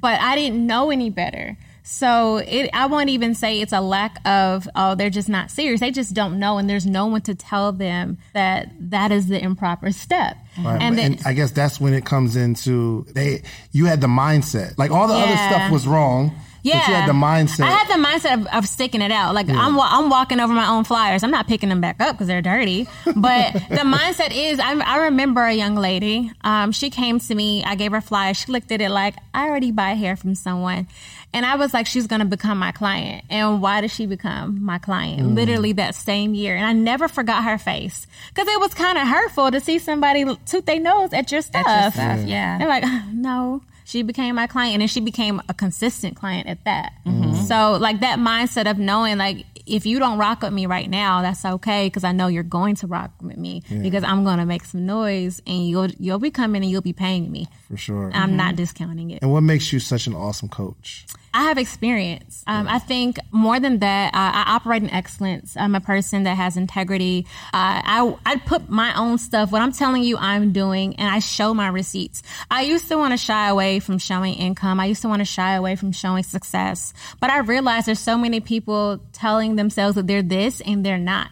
[0.00, 1.56] But I didn't know any better.
[1.82, 5.80] So it, I won't even say it's a lack of oh they're just not serious.
[5.80, 9.42] They just don't know, and there's no one to tell them that that is the
[9.42, 10.36] improper step.
[10.62, 10.80] Right.
[10.80, 13.42] And And, I guess that's when it comes into they.
[13.72, 16.32] You had the mindset, like all the other stuff was wrong.
[16.62, 17.64] Yeah, But you had the mindset.
[17.64, 19.34] I had the mindset of, of sticking it out.
[19.34, 21.22] Like I'm, I'm walking over my own flyers.
[21.22, 22.86] I'm not picking them back up because they're dirty.
[23.04, 26.30] But the mindset is, I, I remember a young lady.
[26.42, 27.64] Um, she came to me.
[27.64, 28.36] I gave her flyers.
[28.38, 30.86] She looked at it like I already buy hair from someone,
[31.32, 33.24] and I was like, she's going to become my client.
[33.30, 35.20] And why did she become my client?
[35.22, 35.34] Mm.
[35.34, 39.06] Literally that same year, and I never forgot her face because it was kind of
[39.08, 41.66] hurtful to see somebody toot their nose at your stuff.
[41.66, 42.58] At your stuff, yeah.
[42.58, 43.62] They're like, no.
[43.90, 46.92] She became my client, and then she became a consistent client at that.
[47.04, 47.34] Mm-hmm.
[47.46, 51.22] So, like that mindset of knowing, like, if you don't rock with me right now,
[51.22, 54.46] that's okay because I know you're going to rock with me because I'm going to
[54.46, 57.48] make some noise, and you'll you'll be coming and you'll be paying me.
[57.70, 58.10] For sure.
[58.12, 59.22] I'm not discounting it.
[59.22, 61.06] and what makes you such an awesome coach?
[61.32, 62.42] I have experience.
[62.48, 65.56] Um, I think more than that, I, I operate in excellence.
[65.56, 67.24] I'm a person that has integrity.
[67.54, 69.52] Uh, I I put my own stuff.
[69.52, 72.24] What I'm telling you, I'm doing, and I show my receipts.
[72.50, 74.80] I used to want to shy away from showing income.
[74.80, 76.92] I used to want to shy away from showing success.
[77.20, 81.30] But I realized there's so many people telling themselves that they're this and they're not.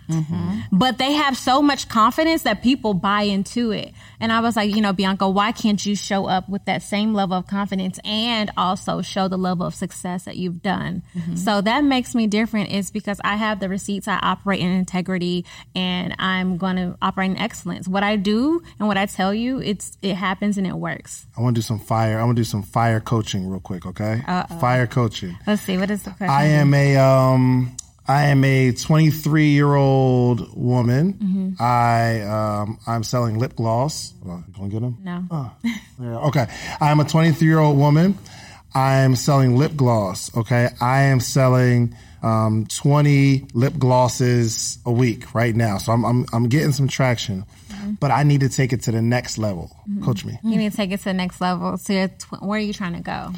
[0.70, 3.93] But they have so much confidence that people buy into it.
[4.20, 7.14] And I was like, you know, Bianca, why can't you show up with that same
[7.14, 11.03] level of confidence and also show the level of success that you've done?
[11.35, 15.45] So that makes me different is because I have the receipts, I operate in integrity
[15.74, 17.89] and I'm going to operate in excellence.
[17.89, 21.26] What I do and what I tell you, it's it happens and it works.
[21.37, 22.18] I want to do some fire.
[22.18, 23.87] I want to do some fire coaching real quick.
[23.87, 24.22] Okay,
[24.61, 25.37] fire coaching.
[25.47, 26.31] Let's see what is the question.
[26.31, 27.76] I am a um
[28.09, 31.12] I am a 23 year old woman.
[31.12, 31.62] Mm-hmm.
[31.62, 34.14] I um I'm selling lip gloss.
[34.24, 34.98] On, you gonna get them?
[35.02, 35.52] no.
[36.00, 36.46] Yeah, okay.
[36.80, 38.16] I'm a 23 year old woman.
[38.74, 40.34] I'm selling lip gloss.
[40.36, 40.68] Okay.
[40.80, 45.78] I am selling um, 20 lip glosses a week right now.
[45.78, 47.44] So I'm, I'm, I'm getting some traction,
[48.00, 49.70] but I need to take it to the next level.
[50.04, 50.38] Coach me.
[50.42, 51.76] You need to take it to the next level.
[51.78, 53.32] So you're tw- where are you trying to go?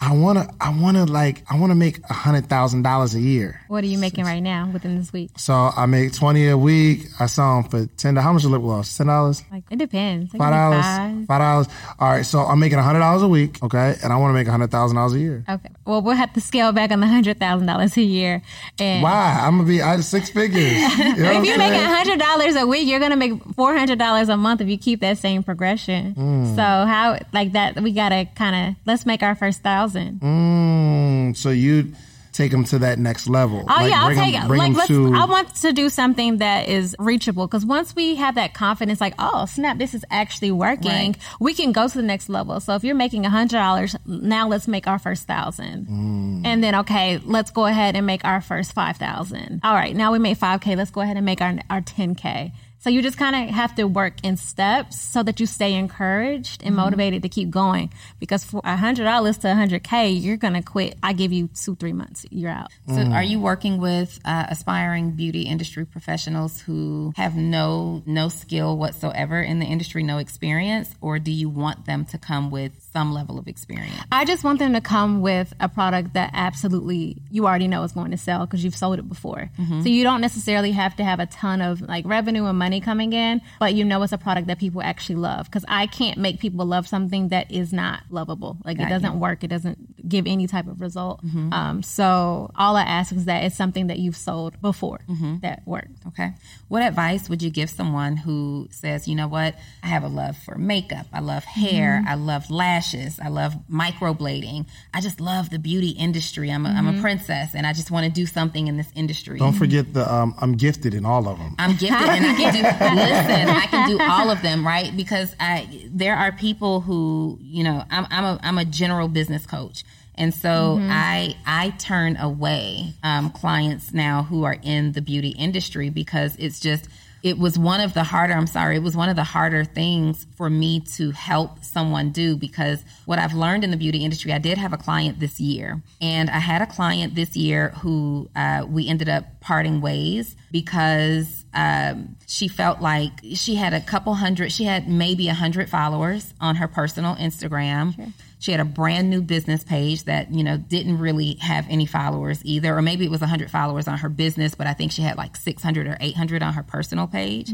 [0.00, 3.60] I wanna, I wanna like, I wanna make a hundred thousand dollars a year.
[3.68, 5.30] What are you making right now within this week?
[5.38, 7.06] So I make twenty a week.
[7.18, 8.16] I sell them for ten.
[8.16, 8.96] How much a lip gloss?
[8.96, 9.42] Ten dollars.
[9.50, 10.34] Like it depends.
[10.34, 10.84] It five dollars.
[10.84, 11.26] five.
[11.40, 11.68] Dollars.
[11.98, 12.26] All right.
[12.26, 13.62] So I'm making a hundred dollars a week.
[13.62, 15.44] Okay, and I want to make a hundred thousand dollars a year.
[15.48, 15.70] Okay.
[15.86, 18.42] Well, we'll have to scale back on the hundred thousand dollars a year.
[18.78, 19.40] And Why?
[19.42, 20.56] I'm gonna be out of six figures.
[21.16, 21.90] You know if you're making saying?
[21.90, 25.00] hundred dollars a week, you're gonna make four hundred dollars a month if you keep
[25.00, 26.14] that same progression.
[26.14, 26.54] Mm.
[26.54, 27.80] So how like that?
[27.80, 29.85] We gotta kind of let's make our first thousand.
[29.94, 31.92] Mm, so you
[32.32, 33.60] take them to that next level.
[33.62, 34.88] Oh Like, yeah, I'll take bring Like let's.
[34.88, 39.00] to- I want to do something that is reachable because once we have that confidence,
[39.00, 41.16] like oh snap, this is actually working, Right.
[41.40, 42.60] we can go to the next level.
[42.60, 46.42] So if you're making a hundred dollars, now let's make our first thousand, Mm.
[46.44, 49.60] and then okay, let's go ahead and make our first five thousand.
[49.64, 50.76] All right, now we made five k.
[50.76, 52.52] Let's go ahead and make our our ten k.
[52.86, 56.62] So you just kind of have to work in steps so that you stay encouraged
[56.62, 57.92] and motivated to keep going.
[58.20, 60.94] Because for a hundred dollars to a hundred k, you're gonna quit.
[61.02, 62.70] I give you two three months, you're out.
[62.86, 68.76] So, are you working with uh, aspiring beauty industry professionals who have no no skill
[68.76, 73.12] whatsoever in the industry, no experience, or do you want them to come with some
[73.12, 74.00] level of experience?
[74.10, 77.92] I just want them to come with a product that absolutely you already know is
[77.92, 79.50] going to sell because you've sold it before.
[79.58, 79.82] Mm-hmm.
[79.82, 83.12] So you don't necessarily have to have a ton of like revenue and money coming
[83.12, 85.44] in, but you know it's a product that people actually love.
[85.44, 88.56] Because I can't make people love something that is not lovable.
[88.64, 89.44] Like it doesn't work.
[89.44, 91.22] It doesn't give any type of result.
[91.22, 91.52] Mm-hmm.
[91.52, 95.40] Um, so all I ask is that it's something that you've sold before mm-hmm.
[95.40, 96.06] that worked.
[96.08, 96.32] Okay.
[96.68, 100.36] What advice would you give someone who says, you know what, I have a love
[100.38, 105.58] for makeup, I love hair, I love lashes, I love microblading, I just love the
[105.58, 106.50] beauty industry.
[106.50, 109.38] I'm a, I'm a princess, and I just want to do something in this industry.
[109.38, 111.54] Don't forget the um, I'm gifted in all of them.
[111.58, 114.94] I'm gifted and I can do listen, I can do all of them, right?
[114.96, 119.46] Because I there are people who, you know, I'm I'm a I'm a general business
[119.46, 119.84] coach.
[120.18, 125.90] And so I I turn away um, clients now who are in the beauty industry
[125.90, 126.88] because it's just
[127.26, 130.26] it was one of the harder I'm sorry it was one of the harder things
[130.36, 134.38] for me to help someone do because what I've learned in the beauty industry I
[134.38, 135.82] did have a client this year.
[136.00, 141.44] And I had a client this year who uh, we ended up parting ways because
[141.54, 146.34] um, she felt like she had a couple hundred she had maybe a hundred followers
[146.40, 148.12] on her personal Instagram.
[148.40, 152.40] She had a brand new business page that, you know, didn't really have any followers
[152.44, 152.76] either.
[152.76, 155.36] Or maybe it was 100 followers on her business, but I think she had like
[155.36, 157.50] 600 or 800 on her personal page.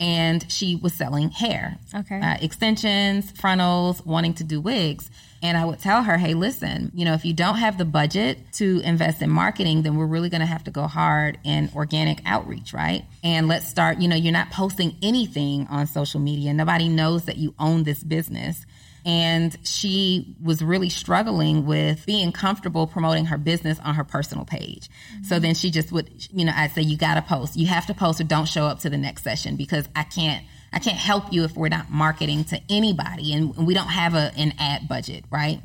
[0.00, 1.76] And she was selling hair.
[1.94, 2.20] Okay.
[2.20, 5.10] Uh, extensions, frontals, wanting to do wigs.
[5.42, 8.38] And I would tell her, hey, listen, you know, if you don't have the budget
[8.52, 12.20] to invest in marketing, then we're really going to have to go hard in organic
[12.24, 13.04] outreach, right?
[13.24, 16.54] And let's start, you know, you're not posting anything on social media.
[16.54, 18.64] Nobody knows that you own this business
[19.04, 24.88] and she was really struggling with being comfortable promoting her business on her personal page.
[24.88, 25.24] Mm-hmm.
[25.24, 27.56] So then she just would, you know, I'd say you got to post.
[27.56, 30.44] You have to post or don't show up to the next session because I can't
[30.72, 34.32] I can't help you if we're not marketing to anybody and we don't have a,
[34.36, 35.60] an ad budget, right?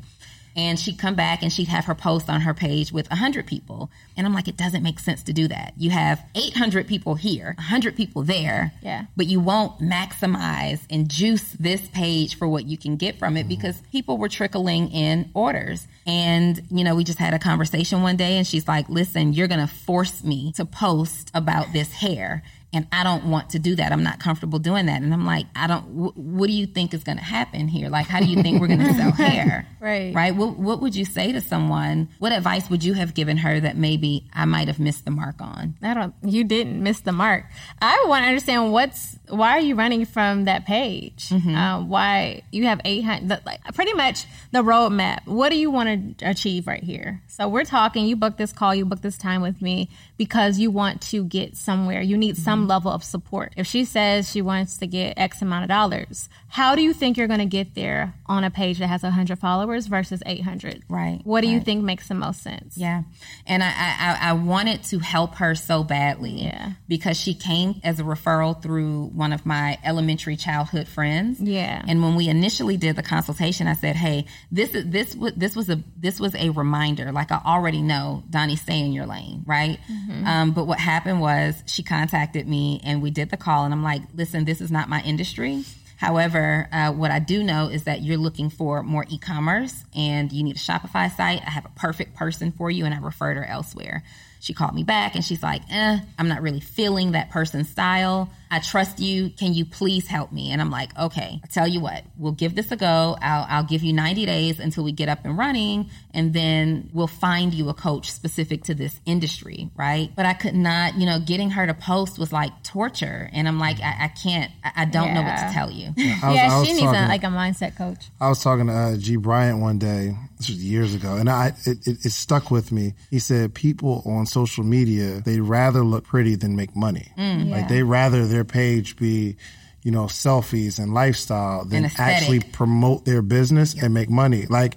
[0.56, 3.90] And she'd come back and she'd have her post on her page with 100 people.
[4.16, 5.74] And I'm like, it doesn't make sense to do that.
[5.76, 9.04] You have 800 people here, 100 people there, Yeah.
[9.16, 13.42] but you won't maximize and juice this page for what you can get from it
[13.42, 13.50] mm-hmm.
[13.50, 15.86] because people were trickling in orders.
[16.06, 19.48] And, you know, we just had a conversation one day and she's like, listen, you're
[19.48, 22.42] going to force me to post about this hair.
[22.70, 23.92] And I don't want to do that.
[23.92, 25.00] I'm not comfortable doing that.
[25.00, 27.88] And I'm like, I don't, wh- what do you think is going to happen here?
[27.88, 29.66] Like, how do you think we're going to sell hair?
[29.80, 30.14] Right.
[30.14, 30.36] Right.
[30.36, 32.10] What, what would you say to someone?
[32.18, 35.40] What advice would you have given her that maybe I might have missed the mark
[35.40, 35.76] on?
[35.82, 36.14] I don't.
[36.22, 37.46] You didn't miss the mark.
[37.80, 41.30] I want to understand what's why are you running from that page?
[41.32, 43.44] Uh, why you have eight hundred?
[43.46, 45.26] Like pretty much the roadmap.
[45.26, 47.22] What do you want to achieve right here?
[47.28, 48.06] So we're talking.
[48.06, 48.74] You booked this call.
[48.74, 52.00] You booked this time with me because you want to get somewhere.
[52.02, 53.52] You need some level of support.
[53.56, 57.16] If she says she wants to get X amount of dollars, how do you think
[57.16, 60.82] you're going to get there on a page that has hundred followers versus eight hundred?
[60.88, 62.76] Right, What do you think makes the most sense?
[62.76, 63.02] Yeah.
[63.46, 66.42] And I, I, I wanted to help her so badly.
[66.44, 66.72] Yeah.
[66.88, 71.40] Because she came as a referral through one of my elementary childhood friends.
[71.40, 71.82] Yeah.
[71.86, 75.54] And when we initially did the consultation, I said, Hey, this is this was this
[75.54, 77.12] was a this was a reminder.
[77.12, 79.78] Like I already know, Donnie, stay in your lane, right?
[80.24, 83.82] Um, but what happened was she contacted me and we did the call and I'm
[83.82, 85.64] like, listen, this is not my industry.
[85.98, 90.44] However, uh, what I do know is that you're looking for more e-commerce and you
[90.44, 91.42] need a Shopify site.
[91.44, 94.04] I have a perfect person for you, and I referred her elsewhere.
[94.38, 98.30] She called me back and she's like, eh, I'm not really feeling that person's style.
[98.50, 99.30] I trust you.
[99.30, 100.50] Can you please help me?
[100.52, 103.16] And I'm like, okay, I tell you what, we'll give this a go.
[103.20, 107.06] I'll, I'll give you 90 days until we get up and running, and then we'll
[107.06, 110.10] find you a coach specific to this industry, right?
[110.16, 113.28] But I could not, you know, getting her to post was like torture.
[113.32, 115.86] And I'm like, I, I can't, I, I don't know what to tell you.
[115.88, 118.06] I was- yeah, I was she needs a, like a mindset coach.
[118.20, 119.16] I was talking to uh, G.
[119.16, 122.94] Bryant one day, this was years ago, and I it, it, it stuck with me.
[123.10, 127.12] He said people on social media they'd rather look pretty than make money.
[127.18, 127.50] Mm.
[127.50, 129.36] Like they rather their page be,
[129.82, 134.46] you know, selfies and lifestyle than And actually promote their business and make money.
[134.46, 134.76] Like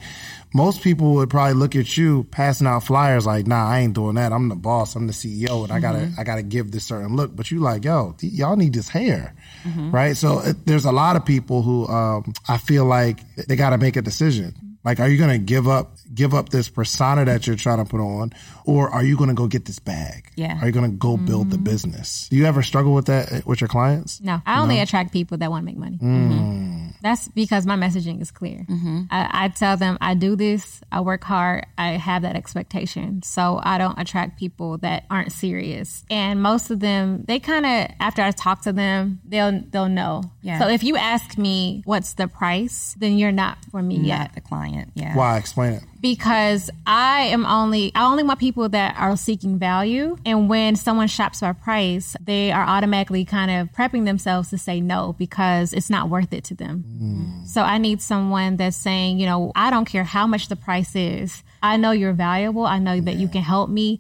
[0.54, 4.16] most people would probably look at you passing out flyers like, "Nah, I ain't doing
[4.16, 4.34] that.
[4.34, 4.96] I'm the boss.
[4.96, 6.20] I'm the CEO, and I gotta Mm-hmm.
[6.20, 9.34] I gotta give this certain look." But you like, yo, y'all need this hair,
[9.64, 9.92] Mm-hmm.
[9.92, 10.18] right?
[10.18, 13.78] So it, there's a lot of people who um, I feel like they got to
[13.78, 14.71] make a decision.
[14.84, 18.02] Like, are you gonna give up give up this persona that you're trying to put
[18.02, 18.32] on,
[18.66, 20.32] or are you gonna go get this bag?
[20.36, 20.60] Yeah.
[20.60, 21.66] Are you gonna go build the mm-hmm.
[21.66, 22.28] business?
[22.30, 24.20] Do you ever struggle with that uh, with your clients?
[24.22, 25.98] No, I only attract people that want to make money.
[25.98, 26.32] Mm.
[26.32, 26.88] Mm-hmm.
[27.02, 28.66] That's because my messaging is clear.
[28.70, 29.04] Mm-hmm.
[29.10, 33.24] I, I tell them I do this, I work hard, I have that expectation.
[33.24, 36.04] So I don't attract people that aren't serious.
[36.10, 40.24] And most of them, they kind of after I talk to them, they'll they'll know.
[40.42, 40.60] Yeah.
[40.60, 44.42] So if you ask me what's the price, then you're not for me yet the
[44.42, 44.71] client.
[44.94, 45.16] Yeah.
[45.16, 45.38] Why?
[45.38, 45.84] Explain it.
[46.02, 51.08] because I am only I only want people that are seeking value and when someone
[51.08, 55.90] shops by price they are automatically kind of prepping themselves to say no because it's
[55.90, 56.84] not worth it to them.
[56.84, 57.46] Hmm.
[57.46, 60.96] So I need someone that's saying, you know, I don't care how much the price
[60.96, 61.44] is.
[61.64, 62.66] I know you're valuable.
[62.66, 64.00] I know that you can help me.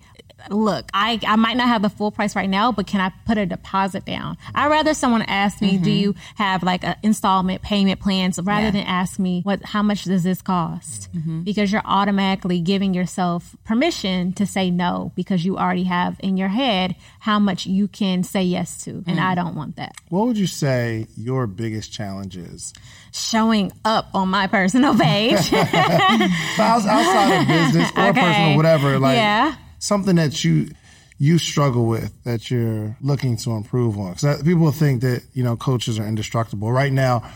[0.49, 3.37] Look, I, I might not have the full price right now, but can I put
[3.37, 4.37] a deposit down?
[4.55, 5.99] I'd rather someone ask me, do mm-hmm.
[5.99, 8.71] you have like an installment payment plans rather Yeah.
[8.71, 11.11] than ask me what how much does this cost?
[11.13, 11.41] Mm-hmm.
[11.41, 16.49] Because you're automatically giving yourself permission to say no because you already have in your
[16.49, 19.03] head how much you can say yes to.
[19.07, 19.35] And I mm.
[19.35, 19.95] don't want that.
[20.09, 22.73] What would you say your biggest challenge is?
[23.11, 25.53] Showing up on my personal page.
[25.53, 28.21] Outside of business or Okay.
[28.21, 29.55] personal, whatever, like Yeah.
[29.81, 30.69] Something that you
[31.17, 34.13] you struggle with that you're looking to improve on.
[34.13, 36.71] Because uh, people think that you know coaches are indestructible.
[36.71, 37.29] Right now,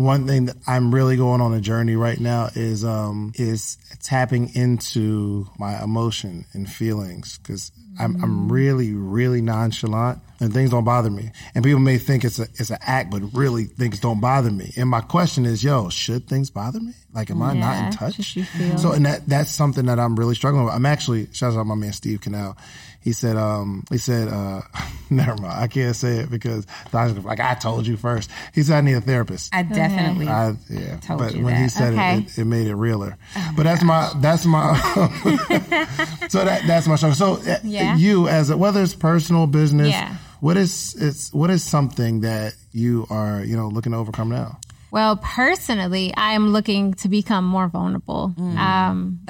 [0.00, 4.54] one thing that I'm really going on a journey right now is um is tapping
[4.54, 11.10] into my emotion and feelings because I'm I'm really really nonchalant and things don't bother
[11.10, 11.30] me.
[11.54, 14.72] And people may think it's a it's an act, but really things don't bother me.
[14.76, 16.92] And my question is, yo, should things bother me?
[17.12, 18.14] Like, am I not in touch?
[18.14, 20.72] should you feel- So, and that that's something that I'm really struggling with.
[20.74, 22.56] I'm actually shout out my man Steve Canal.
[23.02, 24.60] He said, um, he said, uh,
[25.10, 28.30] never mind, I can't say it because Don's like I told you first.
[28.54, 29.54] He said I need a therapist.
[29.54, 30.28] I definitely.
[30.28, 32.18] I, yeah, Told but you when he said Okay.
[32.18, 33.16] it, it, it made it realer.
[33.56, 34.76] but that's my that's my
[36.28, 37.14] so that that's my struggle.
[37.14, 37.96] So uh, Yeah.
[37.96, 40.16] you as a, whether it's personal business, Yeah.
[40.40, 44.58] what is it's what is something that you are you know looking to overcome now?
[44.90, 48.34] Well, personally, I am looking to become more vulnerable.
[48.38, 49.20] Um,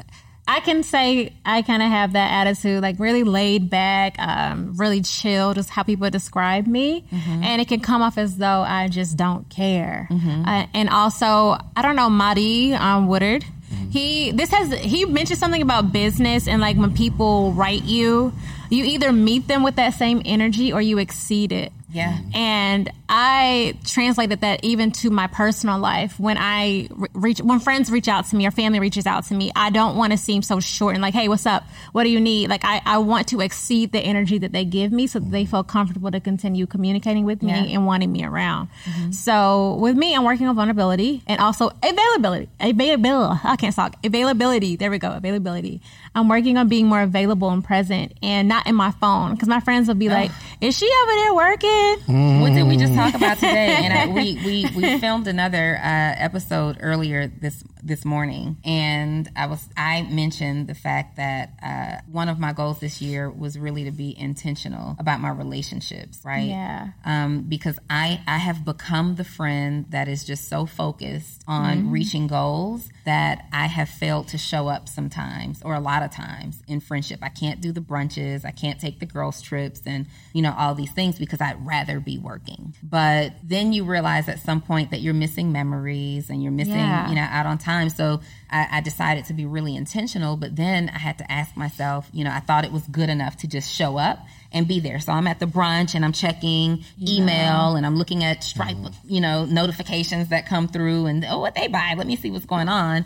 [0.50, 5.00] I can say I kind of have that attitude, like really laid back, um, really
[5.00, 7.04] chill, just how people describe me.
[7.44, 10.08] And it can come off as though I just don't care.
[10.46, 13.44] Uh, and also, I don't know, Madi um, Woodard.
[13.90, 18.32] He this has he mentioned something about business and like when people write you,
[18.70, 21.72] you either meet them with that same energy or you exceed it.
[21.92, 22.12] Yeah.
[22.18, 22.36] Mm.
[22.36, 26.18] And I translated that even to my personal life.
[26.20, 29.50] When I reach, when friends reach out to me or family reaches out to me,
[29.56, 31.64] I don't want to seem so short and like, hey, what's up?
[31.92, 32.48] What do you need?
[32.48, 35.44] Like, I, I want to exceed the energy that they give me so that they
[35.44, 37.74] feel comfortable to continue communicating with me Yeah.
[37.76, 38.68] and wanting me around.
[38.84, 39.10] Mm-hmm.
[39.10, 42.48] So with me, I'm working on vulnerability and also availability.
[42.60, 43.40] Availability.
[43.42, 43.96] I can't talk.
[44.04, 44.76] Availability.
[44.76, 45.10] There we go.
[45.10, 45.80] Availability.
[46.14, 49.60] I'm working on being more available and present and not in my phone because my
[49.60, 50.30] friends will be like,
[50.60, 52.40] is she over there working?
[52.40, 53.76] What did we just talk about today?
[53.78, 59.46] And I, we, we we filmed another uh, episode earlier this this morning, and I
[59.46, 63.84] was I mentioned the fact that uh, one of my goals this year was really
[63.84, 66.48] to be intentional about my relationships, right?
[66.48, 66.88] Yeah.
[67.04, 72.26] Um, because I I have become the friend that is just so focused on reaching
[72.26, 76.80] goals that I have failed to show up sometimes or a lot of times in
[76.80, 77.20] friendship.
[77.22, 80.74] I can't do the brunches, I can't take the girls trips and you know all
[80.74, 82.74] these things because I'd rather be working.
[82.82, 87.08] But then you realize at some point that you're missing memories and you're missing Yeah.
[87.08, 87.69] you know out on time.
[87.90, 90.36] So I, I decided to be really intentional.
[90.36, 93.36] But then I had to ask myself, you know, I thought it was good enough
[93.38, 94.18] to just show up
[94.52, 94.98] and be there.
[94.98, 99.08] So I'm at the brunch and I'm checking email and I'm looking at Stripe, mm-hmm.
[99.14, 101.94] you know, notifications that come through and oh, what they buy.
[101.96, 103.04] Let me see what's going on.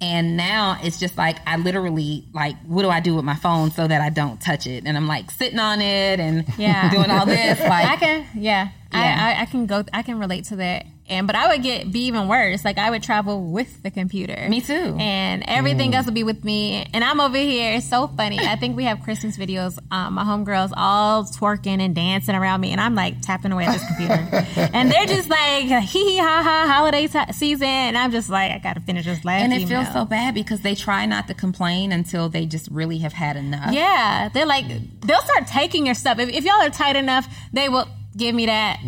[0.00, 3.70] And now it's just like I literally like what do I do with my phone
[3.70, 4.84] so that I don't touch it?
[4.86, 6.90] And I'm like sitting on it and Yeah.
[6.90, 7.58] doing all this.
[7.64, 9.18] Like I can, yeah, Yeah.
[9.18, 10.86] I, I, I can go, I can relate to that.
[11.06, 12.64] And but I would get be even worse.
[12.64, 14.46] Like I would travel with the computer.
[14.48, 14.96] Me too.
[14.98, 16.86] And everything else would be with me.
[16.94, 17.74] And I'm over here.
[17.74, 18.38] It's so funny.
[18.38, 19.78] I think we have Christmas videos.
[19.90, 23.72] Um, my homegirls all twerking and dancing around me, and I'm like tapping away at
[23.74, 24.14] this computer.
[24.72, 28.50] and they're just like hee hee ha ha holiday t- season, and I'm just like
[28.52, 29.42] I gotta finish this last.
[29.42, 29.82] and it email.
[29.82, 33.36] feels so bad because they try not to complain until they just really have had
[33.36, 33.74] enough.
[33.74, 34.64] Yeah, they're like
[35.02, 36.18] they'll start taking your stuff.
[36.18, 37.86] If, if y'all are tight enough, they will
[38.16, 38.78] give me that,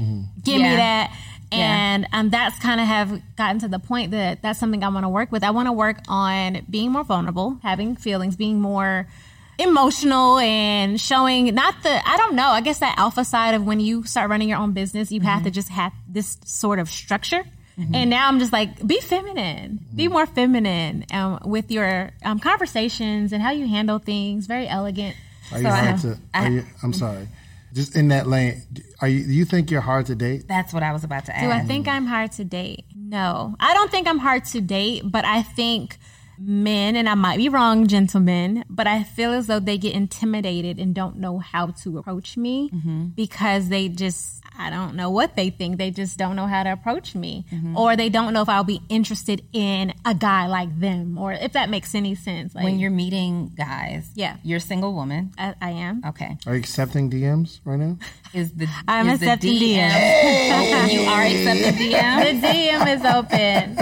[0.42, 0.70] give Yeah.
[0.70, 1.12] me that,
[1.52, 1.58] Yeah.
[1.58, 5.04] and um, that's kind of have gotten to the point that that's something I want
[5.04, 5.44] to work with.
[5.44, 9.06] I want to work on being more vulnerable, having feelings, being more
[9.58, 13.80] emotional and showing not the I don't know I guess that alpha side of when
[13.80, 17.42] you start running your own business you have to just have this sort of structure
[17.94, 23.32] and now I'm just like be feminine be more feminine um, with your um, conversations
[23.32, 25.16] and how you handle things very elegant
[25.52, 26.18] Are you So I hard have- to?
[26.34, 27.28] I- you, I'm sorry.
[27.72, 28.62] Just in that lane,
[29.00, 29.24] are you?
[29.24, 30.46] Do you think you're hard to date?
[30.48, 31.44] That's what I was about to ask.
[31.44, 32.84] Do I think I'm hard to date?
[32.94, 33.54] No.
[33.60, 35.98] I don't think I'm hard to date, but I think
[36.38, 40.78] men, and I might be wrong, gentlemen, but I feel as though they get intimidated
[40.78, 43.06] and don't know how to approach me mm-hmm.
[43.08, 45.78] because they just, I don't know what they think.
[45.78, 47.46] They just don't know how to approach me.
[47.52, 47.76] Mm-hmm.
[47.76, 51.52] Or they don't know if I'll be interested in a guy like them, or if
[51.52, 52.54] that makes any sense.
[52.54, 54.36] Like, when you're meeting guys, Yeah.
[54.42, 55.32] you're a single woman.
[55.38, 56.02] I, I am.
[56.06, 57.98] Okay, Are you accepting DMs right now?
[58.34, 60.92] is the I'm is the accepting DM?
[60.92, 62.40] You are accepting DM.
[62.40, 63.76] The DM is open.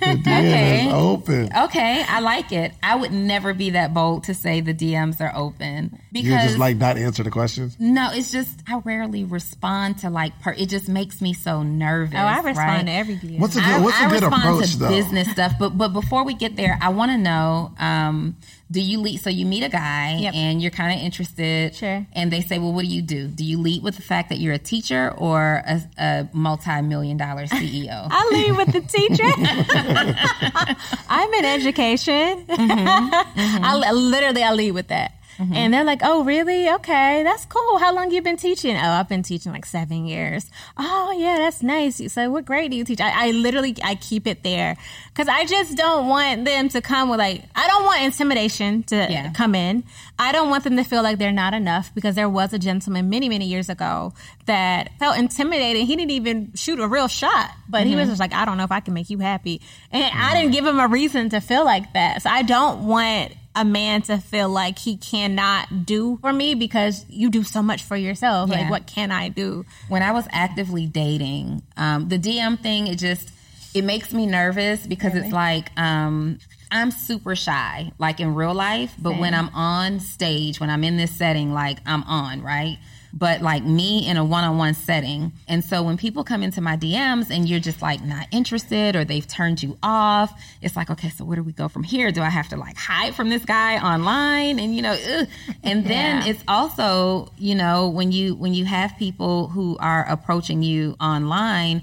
[0.00, 0.86] The DM Okay.
[0.86, 1.50] is open.
[1.64, 2.72] Okay, I like it.
[2.82, 6.58] I would never be that bold to say the DMs are open because You just
[6.58, 7.76] like not answer the questions.
[7.78, 10.52] no, it's just I rarely respond to like per.
[10.52, 12.14] It just makes me so nervous.
[12.16, 12.86] Oh, I respond right?
[12.86, 13.38] to every DM.
[13.38, 13.68] What's a good?
[13.68, 14.88] I, what's a I good respond approach to though?
[14.88, 18.36] business stuff, but but before we get there, I want to know: um,
[18.74, 19.20] Do you lead?
[19.22, 20.34] So you meet a guy Yep.
[20.34, 22.04] and you're kind of interested, Sure.
[22.12, 23.28] And they say, "Well, what do you do?
[23.28, 27.46] Do you lead with the fact that you're a teacher or a, a multi-million dollar
[27.46, 29.30] CEO?" I lead with the teacher.
[31.08, 32.44] I'm in education.
[32.46, 33.14] Mm-hmm.
[33.40, 33.64] Mm-hmm.
[33.64, 35.12] I literally I lead with that.
[35.38, 35.54] Mm-hmm.
[35.54, 36.70] And they're like, "Oh, really?
[36.70, 37.78] Okay, that's cool.
[37.78, 41.62] How long you been teaching?" "Oh, I've been teaching like seven years." "Oh, yeah, that's
[41.62, 43.00] nice." So, what grade do you teach?
[43.00, 44.76] I, I literally I keep it there
[45.08, 48.96] because I just don't want them to come with like I don't want intimidation to
[49.10, 49.32] Yeah.
[49.32, 49.84] come in.
[50.18, 53.10] I don't want them to feel like they're not enough because there was a gentleman
[53.10, 54.12] many many years ago
[54.46, 55.82] that felt intimidated.
[55.86, 58.10] He didn't even shoot a real shot, but he was mm-hmm.
[58.12, 59.60] just like, "I don't know if I can make you happy,"
[59.90, 60.34] and I mm-hmm.
[60.34, 62.22] didn't give him a reason to feel like that.
[62.22, 67.04] So I don't want a man to feel like he cannot do for me because
[67.08, 68.50] you do so much for yourself.
[68.50, 68.62] Yeah.
[68.62, 69.64] Like, what can I do?
[69.88, 73.30] when I was actively dating, um, the DM thing, it just
[73.74, 76.38] it makes me nervous because it's like um,
[76.70, 80.96] I'm super shy, like in real life, but when I'm on stage, when I'm in
[80.96, 82.78] this setting, like I'm on, right?
[83.16, 87.30] But like me in a one-on-one setting, and so when people come into my DMs
[87.30, 91.24] and you're just like not interested or they've turned you off, it's like, okay, so
[91.24, 92.10] where do we go from here?
[92.10, 94.58] Do I have to like hide from this guy online?
[94.58, 95.28] And you know, ugh.
[95.62, 96.30] and then Yeah.
[96.30, 101.82] it's also you know when you when you have people who are approaching you online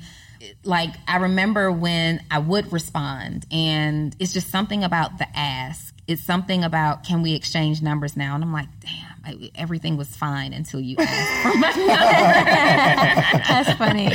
[0.63, 6.23] like i remember when i would respond and it's just something about the ask it's
[6.23, 10.51] something about can we exchange numbers now and i'm like damn I, everything was fine
[10.51, 14.05] until you asked for my number That's funny.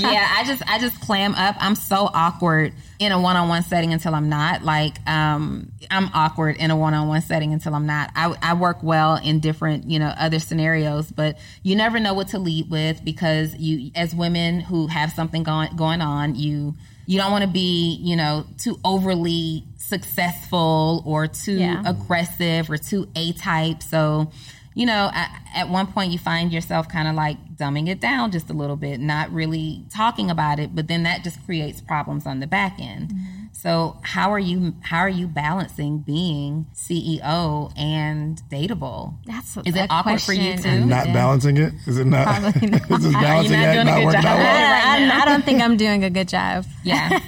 [0.00, 1.56] yeah, I just I just clam up.
[1.58, 4.62] I'm so awkward in a one-on-one setting until I'm not.
[4.62, 8.10] Like um I'm awkward in a one-on-one setting until I'm not.
[8.16, 12.28] I I work well in different, you know, other scenarios, but you never know what
[12.28, 16.74] to lead with because you as women who have something going going on, you
[17.08, 21.82] you don't want to be, you know, too overly successful or too Yeah.
[21.86, 23.82] aggressive or too A-type.
[23.82, 24.30] So
[24.74, 28.30] you know, at, at one point you find yourself kind of like dumbing it down
[28.30, 32.26] just a little bit, not really talking about it, but then that just creates problems
[32.26, 33.08] on the back end.
[33.08, 33.44] Mm-hmm.
[33.60, 39.14] So how are you how are you balancing being CEO and dateable?
[39.26, 40.82] That's Is it a awkward for you question.
[40.82, 40.86] too?
[40.86, 41.12] Not Yeah.
[41.12, 41.74] balancing it?
[41.88, 42.24] Is it not?
[42.40, 42.82] Probably not.
[42.82, 44.24] is this balancing not act doing a not good job.
[44.26, 44.74] out well?
[44.86, 46.66] I, I, I don't think I'm doing a good job.
[46.84, 47.18] Yeah.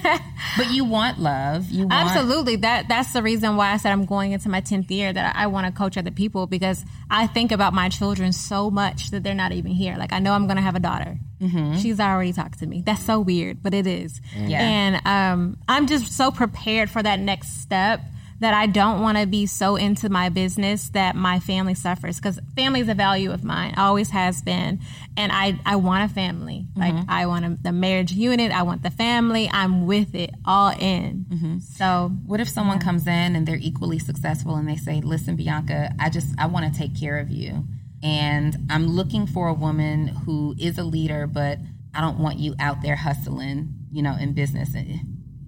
[0.57, 1.69] but you want love.
[1.69, 2.55] You want Absolutely.
[2.55, 5.43] That that's the reason why I said I'm going into my tenth year that I,
[5.43, 9.21] I want to coach other people because I think about my children so much that
[9.23, 9.97] they're not even here.
[9.97, 11.19] Like I know I'm going to have a daughter.
[11.41, 11.77] Mm-hmm.
[11.77, 12.83] She's already talked to me.
[12.85, 14.21] That's so weird, but it is.
[14.35, 14.49] Mm.
[14.49, 14.61] Yeah.
[14.61, 18.01] And um, I'm just so prepared for that next step
[18.41, 22.39] that I don't want to be so into my business that my family suffers because
[22.55, 24.79] family is a value of mine, always has been.
[25.15, 26.65] And I, I want a family.
[26.75, 26.79] Mm-hmm.
[26.79, 29.47] Like, I want a, the marriage unit, I want the family.
[29.53, 31.25] I'm with it all in.
[31.29, 31.59] Mm-hmm.
[31.59, 35.93] So, What if someone comes in and they're equally successful and they say, "Listen, Bianca,
[35.99, 37.65] I just I want to take care of you,
[38.03, 41.59] and I'm looking for a woman who is a leader, but
[41.93, 44.69] I don't want you out there hustling, you know, in business.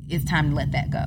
[0.09, 1.05] It's time to let that go."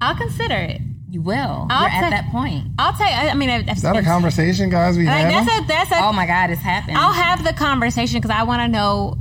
[0.00, 0.80] I'll consider it.
[1.10, 1.66] You will.
[1.70, 2.68] I'll You're at that point.
[2.78, 4.96] I'll take, I I mean, if, Is that a conversation, guys?
[4.96, 5.46] We Like, have.
[5.46, 6.98] that's a, that's a, Oh my God, it's happened.
[6.98, 9.16] I'll have the conversation because I want to know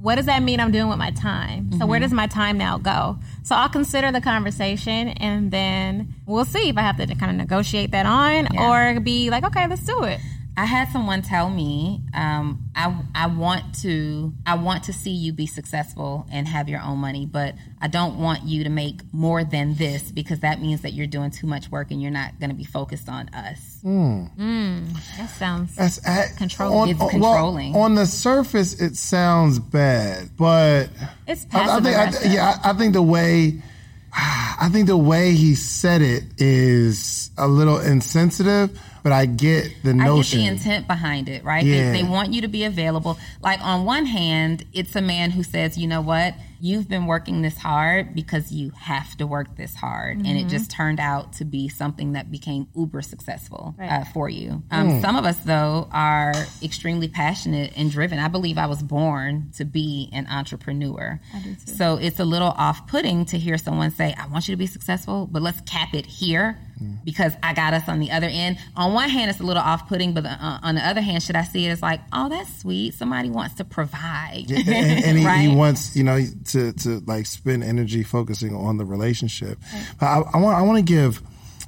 [0.00, 1.70] what does that mean I'm doing with my time.
[1.72, 1.88] So Mm-hmm.
[1.88, 3.18] where does my time now go?
[3.48, 7.38] So I'll consider the conversation and then we'll see if I have to kind of
[7.38, 8.96] negotiate that on Yeah.
[8.96, 10.20] or be like, okay, let's do it.
[10.54, 15.32] I had someone tell me, um, I I want to I want to see you
[15.32, 19.44] be successful and have your own money, but I don't want you to make more
[19.44, 22.50] than this because that means that you're doing too much work and you're not going
[22.50, 23.77] to be focused on us.
[23.82, 24.24] Hmm.
[24.24, 24.86] Hmm.
[25.16, 27.72] That sounds That's at, Control- on- controlling.
[27.72, 30.88] Well, on the surface, it sounds bad, but
[31.26, 33.62] it's I, I passive think, I, yeah, I, I think the way,
[34.14, 38.78] I think the way he said it is a little insensitive.
[39.04, 40.38] But I get the I get notion.
[40.40, 41.64] the intent behind it, right?
[41.64, 41.92] Yeah.
[41.92, 43.16] They, they want you to be available.
[43.40, 47.42] Like on one hand, it's a man who says, you know what, you've been working
[47.42, 51.44] this hard because you have to work this hard, and it just turned out to
[51.44, 54.62] be something that became uber successful uh, for you.
[54.70, 58.18] Um, Some of us though are extremely passionate and driven.
[58.18, 61.20] I believe I was born to be an entrepreneur.
[61.66, 65.28] So it's a little off-putting to hear someone say, "I want you to be successful,
[65.30, 66.58] but let's cap it here."
[67.04, 68.56] because I got us on the other end.
[68.76, 71.34] On one hand, it's a little off putting, but uh, on the other hand, should
[71.34, 72.94] I see it as like, oh, that's sweet.
[72.94, 74.44] Somebody wants to provide.
[74.50, 74.68] and,
[75.04, 75.40] and he, Right.
[75.40, 79.58] he wants you know to to like spend energy focusing on the relationship.
[79.98, 81.22] But I, I want I want to give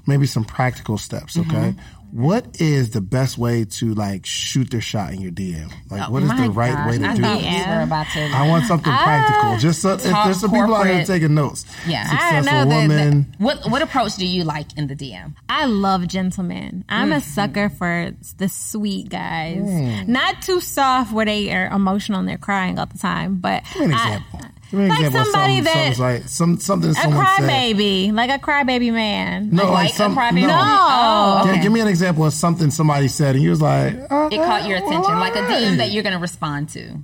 [0.07, 1.37] maybe some practical steps.
[1.39, 1.81] Okay, Mm-hmm.
[2.13, 5.71] What is the best way to like shoot their shot in your DM?
[5.93, 7.67] Like, what is Oh My the right gosh, way to I do thought this?
[7.67, 8.21] we were about to.
[8.21, 9.59] I want something practical.
[9.59, 11.65] Just so if there's some people out here taking notes.
[11.87, 12.05] Yeah.
[12.11, 13.35] I don't know, the- the- woman.
[13.39, 15.35] what what approach do you like in the DM?
[15.49, 16.85] I love gentlemen.
[16.89, 17.19] I'm Mm-hmm.
[17.19, 19.59] a sucker for the sweet guys.
[19.63, 20.09] Mm.
[20.09, 23.83] Not too soft where they are emotional and they're crying all the time, but Give
[23.83, 24.41] me an I- example.
[24.71, 27.27] Give me an like example of somebody something, that- something's like some something a someone
[27.39, 27.51] said.
[27.51, 29.49] crybaby, like a crybaby man.
[29.51, 30.43] No, like, Like a some, crybaby?
[30.43, 30.47] no.
[30.49, 30.57] No.
[30.59, 31.61] Oh, okay.
[31.63, 34.69] give me an example of something somebody said, and you was like, uh, It caught
[34.69, 36.99] your attention, like a DM that you're going to respond to.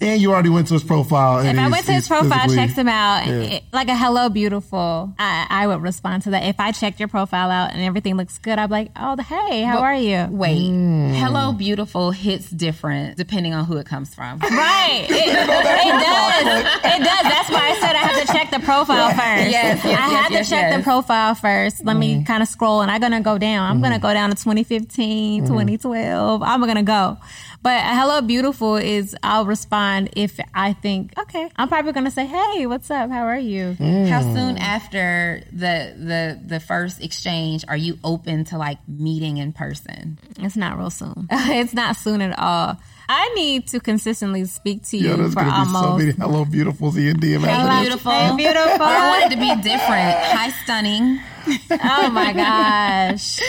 [0.00, 1.40] And you already went to his profile.
[1.40, 3.34] And If I went to his profile, physically- checked him out, Yeah.
[3.34, 6.44] it- like a hello, beautiful, I, I would respond to that.
[6.44, 9.62] If I checked your profile out and everything looks good, I'd be like, oh, hey,
[9.62, 10.26] how are you?
[10.30, 11.12] Wait, Hmm.
[11.12, 14.40] hello, beautiful hits different depending on who it comes from.
[14.60, 15.06] Right.
[15.08, 16.64] It, it does.
[16.84, 17.22] It does.
[17.22, 19.50] That's why I said I have to check the profile first.
[19.50, 20.76] Yes, yes, I yes, have yes, to check yes.
[20.76, 21.84] the profile first.
[21.84, 22.24] Let me mm-hmm.
[22.24, 23.70] kind of scroll and I'm going to go down.
[23.70, 24.06] I'm going to mm-hmm.
[24.06, 25.52] go down to 2015, mm-hmm.
[25.52, 26.42] 2012.
[26.42, 27.16] I'm going to go.
[27.62, 32.26] But hello beautiful is I'll respond if I think, okay, I'm probably going to say,
[32.26, 33.10] hey, what's up?
[33.10, 33.76] How are you?
[33.78, 34.34] How hmm.
[34.34, 40.18] soon after the the the first exchange are you open to like meeting in person?
[40.38, 41.28] It's not real soon.
[41.30, 42.78] it's not soon at all.
[43.08, 45.98] I need to consistently speak to you Yo, for gonna be so almost.
[45.98, 47.40] many hello beautiful in your DM.
[47.40, 48.12] Hello, beautiful.
[48.12, 48.82] Hey, beautiful.
[48.82, 50.14] Or I want it to be different.
[50.16, 51.18] Hi, stunning.
[51.82, 53.40] oh my gosh.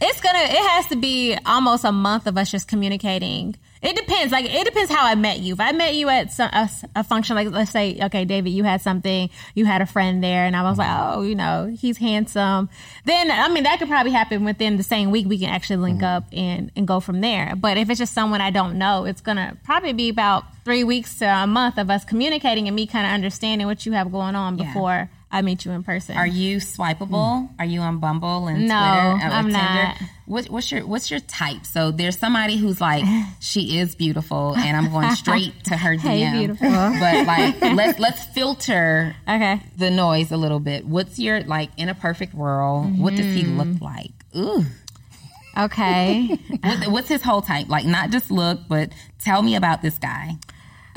[0.00, 3.56] It's gonna it has to be almost a month of us just communicating.
[3.82, 4.32] It depends.
[4.32, 5.54] Like it depends how I met you.
[5.54, 8.64] If I met you at some, a, a function, like let's say, okay, David, you
[8.64, 11.98] had something, you had a friend there, and I was like, oh, you know, he's
[11.98, 12.68] handsome.
[13.04, 15.26] Then I mean, that could probably happen within the same week.
[15.28, 16.16] We can actually link mm-hmm.
[16.16, 17.54] up and and go from there.
[17.56, 21.18] But if it's just someone I don't know, it's gonna probably be about three weeks
[21.20, 24.34] to a month of us communicating and me kind of understanding what you have going
[24.34, 24.72] on Yeah.
[25.30, 26.16] I meet you in person.
[26.16, 27.50] Are you swipeable?
[27.58, 28.74] Are you on Bumble and No,
[29.18, 29.26] Twitter?
[29.28, 29.58] or I'm Tinder?
[29.58, 29.96] not.
[30.24, 31.66] What, what's your What's your type?
[31.66, 33.04] So there's somebody who's like,
[33.38, 36.00] she is beautiful, and I'm going straight to her DM.
[36.00, 36.70] Hey, beautiful.
[36.70, 39.60] But like, let's let's filter okay.
[39.76, 40.86] the noise a little bit.
[40.86, 42.98] What's your like in a perfect world?
[42.98, 43.58] What does he Mm-hmm.
[43.60, 44.12] look like?
[44.34, 44.64] Ooh,
[45.56, 46.26] Okay.
[46.62, 47.68] what, what's his whole type?
[47.68, 50.36] Like, not just look, but tell me about this guy.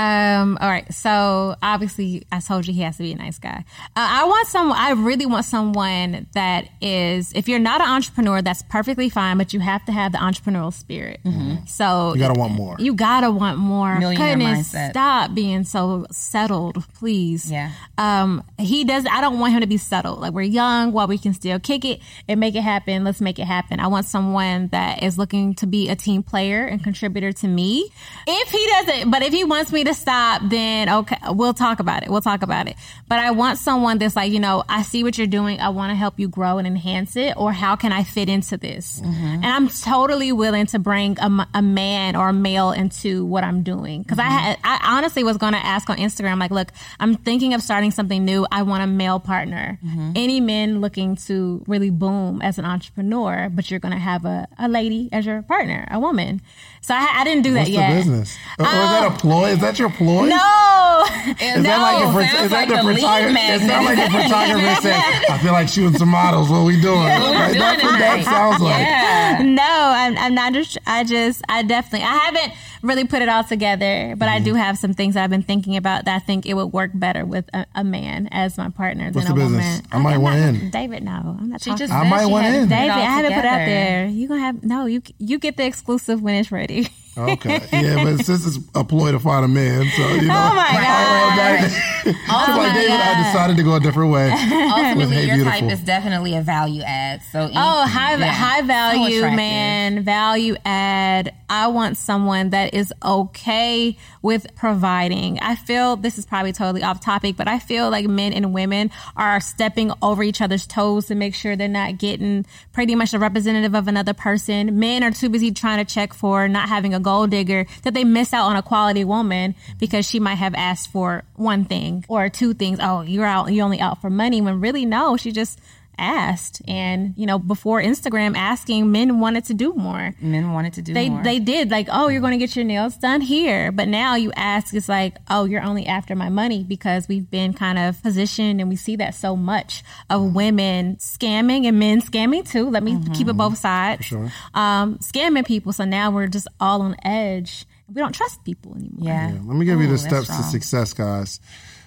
[0.02, 0.92] Um, all right.
[0.94, 3.64] So obviously, I told you he has to be a nice guy.
[3.96, 4.78] Uh, I want someone.
[4.78, 7.32] I really want someone that is.
[7.34, 9.38] If you're not an entrepreneur, that's perfectly fine.
[9.38, 11.20] But you have to have the entrepreneurial spirit.
[11.68, 12.76] So You gotta want more.
[12.80, 14.00] You gotta want more.
[14.00, 14.90] Millionaire Goodness, mindset.
[14.92, 17.52] stop being so settled, please.
[17.52, 17.72] Yeah.
[17.98, 19.06] Um, he does.
[19.10, 20.20] I don't want him to be settled.
[20.20, 23.04] Like we're young, while we can still kick it and make it happen.
[23.04, 23.80] Let's make it happen.
[23.80, 27.90] I want someone that is looking to be a team player and contributor to me.
[28.28, 31.80] If he doesn't, but if he wants me to to stop, then okay, we'll talk
[31.80, 32.10] about it.
[32.10, 32.76] We'll talk about it.
[33.08, 35.60] But I want someone that's like, you know, I see what you're doing.
[35.60, 37.36] I want to help you grow and enhance it.
[37.38, 39.00] Or how can I fit into this?
[39.00, 39.26] Mm-hmm.
[39.44, 43.64] And I'm totally willing to bring a, a, man or a male into what I'm
[43.64, 44.02] doing.
[44.04, 44.38] because I Mm-hmm.
[44.38, 47.92] had, I honestly was going to ask on Instagram, like, look, I'm thinking of starting
[47.92, 48.48] something new.
[48.52, 49.78] I want a male partner.
[49.86, 50.12] Mm-hmm.
[50.16, 54.48] Any men looking to really boom as an entrepreneur, but you're going to have a,
[54.58, 56.42] a lady as your partner, a woman.
[56.82, 57.94] So I, I didn't do What's that yet.
[57.96, 58.38] business?
[58.58, 59.50] Or, or is that a ploy?
[59.52, 60.26] Is that your ploy?
[60.28, 61.04] No,
[61.42, 63.34] Is that like a, sounds is that like the the lead photographer?
[63.34, 63.62] magnet.
[63.62, 66.50] Is that like a photographer saying, "I feel like shooting some models.
[66.50, 68.80] What we doing?" what we Like, doing that's what that sounds like.
[68.80, 69.42] Yeah.
[69.44, 70.78] no, I'm, I'm not just.
[70.88, 72.54] I just, I definitely, I haven't
[72.84, 74.46] really put it all together, but I Mm-hmm.
[74.46, 77.26] do have some things I've been thinking about that I think it would work better
[77.26, 79.66] with a, a man as my partner What's than the a business?
[79.82, 79.88] woman.
[79.92, 80.70] I might want not- in.
[80.72, 81.78] David, no, I'm not She talking.
[81.88, 82.54] just I said might want in.
[82.56, 84.08] it David, I haven't put it out there.
[84.08, 84.86] You gonna have no.
[84.86, 86.88] You you get the exclusive when it's ready.
[87.18, 90.34] Okay, yeah, but since it's a ploy to find a man, so you know.
[90.52, 91.70] Oh my God.
[92.04, 94.32] She's like, oh David, I decided to go a different way.
[94.32, 95.60] Ultimately, Hey your Beautiful.
[95.60, 97.22] type is definitely a value add.
[97.32, 98.28] So Oh, high yeah.
[98.32, 99.36] high value attractive.
[99.36, 101.34] man, value add.
[101.50, 105.38] I want someone that is okay with providing.
[105.42, 108.90] I feel this is probably totally off topic, but I feel like men and women
[109.18, 113.20] are stepping over each other's toes to make sure they're not getting pretty much a
[113.20, 114.80] representative of another person.
[114.80, 118.04] Men are too busy trying to check for not having a gold digger that they
[118.04, 122.30] miss out on a quality woman because she might have asked for one thing or
[122.30, 122.80] two things.
[122.82, 125.60] Oh, you're out, you're only out for money when really no, she just
[126.02, 130.82] asked and you know before instagram asking men wanted to do more Men wanted to
[130.82, 131.24] do they more.
[131.24, 134.32] they did like oh you're going to get your nails done here but now you
[134.36, 138.60] ask it's like oh you're only after my money because we've been kind of positioned
[138.60, 143.00] and we see that so much of women scamming and men scamming too let me
[143.14, 144.32] keep it both sides sure.
[144.54, 149.08] um scamming people so now we're just all on edge we don't trust people anymore
[149.08, 149.38] yeah.
[149.46, 151.40] Let me give you the that's steps to success, guys.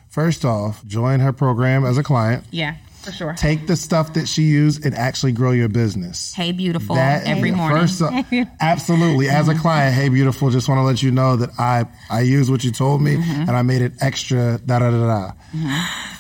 [0.09, 2.45] First off, join her program as a client.
[2.51, 3.33] Yeah, for sure.
[3.35, 6.33] Take the stuff that she used and actually grow your business.
[6.35, 6.97] Hey, beautiful.
[6.97, 7.79] That- every morning.
[7.87, 8.03] First,
[8.61, 9.29] absolutely.
[9.29, 10.51] As a client, hey, beautiful.
[10.51, 13.43] Just want to let you know that I I used what you told me, Mm-hmm.
[13.43, 14.59] and I made it extra.
[14.65, 15.33] Da da da da.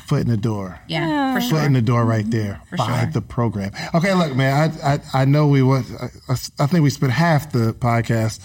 [0.06, 0.78] Foot in the door.
[0.86, 1.58] yeah, for sure.
[1.58, 3.10] Foot in the door right there by sure.
[3.12, 3.72] the program.
[3.94, 4.70] Okay, look, man.
[4.84, 5.90] I I, I know we was.
[5.94, 6.08] I,
[6.62, 8.40] I think we spent half the podcast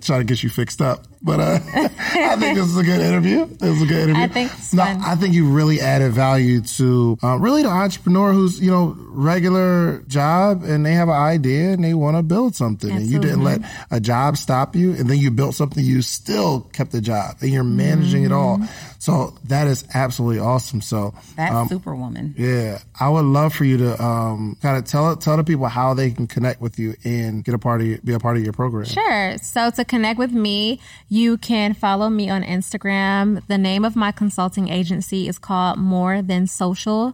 [0.04, 1.58] trying to get you fixed up, but uh,
[2.14, 3.46] I think this is a good interview.
[3.46, 4.22] This was a good interview.
[4.22, 5.00] I think it's no, fun.
[5.02, 10.02] I think you really added value to uh, really the entrepreneur who's you know regular
[10.06, 13.42] job and they have an idea and they want to build something and you didn't
[13.42, 13.60] let
[13.90, 17.50] a job stop you and then you built something you still kept the job and
[17.50, 18.60] you're managing it all.
[19.04, 20.80] So that is absolutely awesome.
[20.80, 22.34] So That's superwoman.
[22.38, 25.92] yeah, I would love for you to um, kind of tell tell the people how
[25.92, 28.42] they can connect with you and get a part of your, be a part of
[28.44, 28.86] your program.
[28.86, 29.36] Sure.
[29.36, 33.46] So to connect with me, you can follow me on Instagram.
[33.46, 37.12] The name of my consulting agency is called more than Social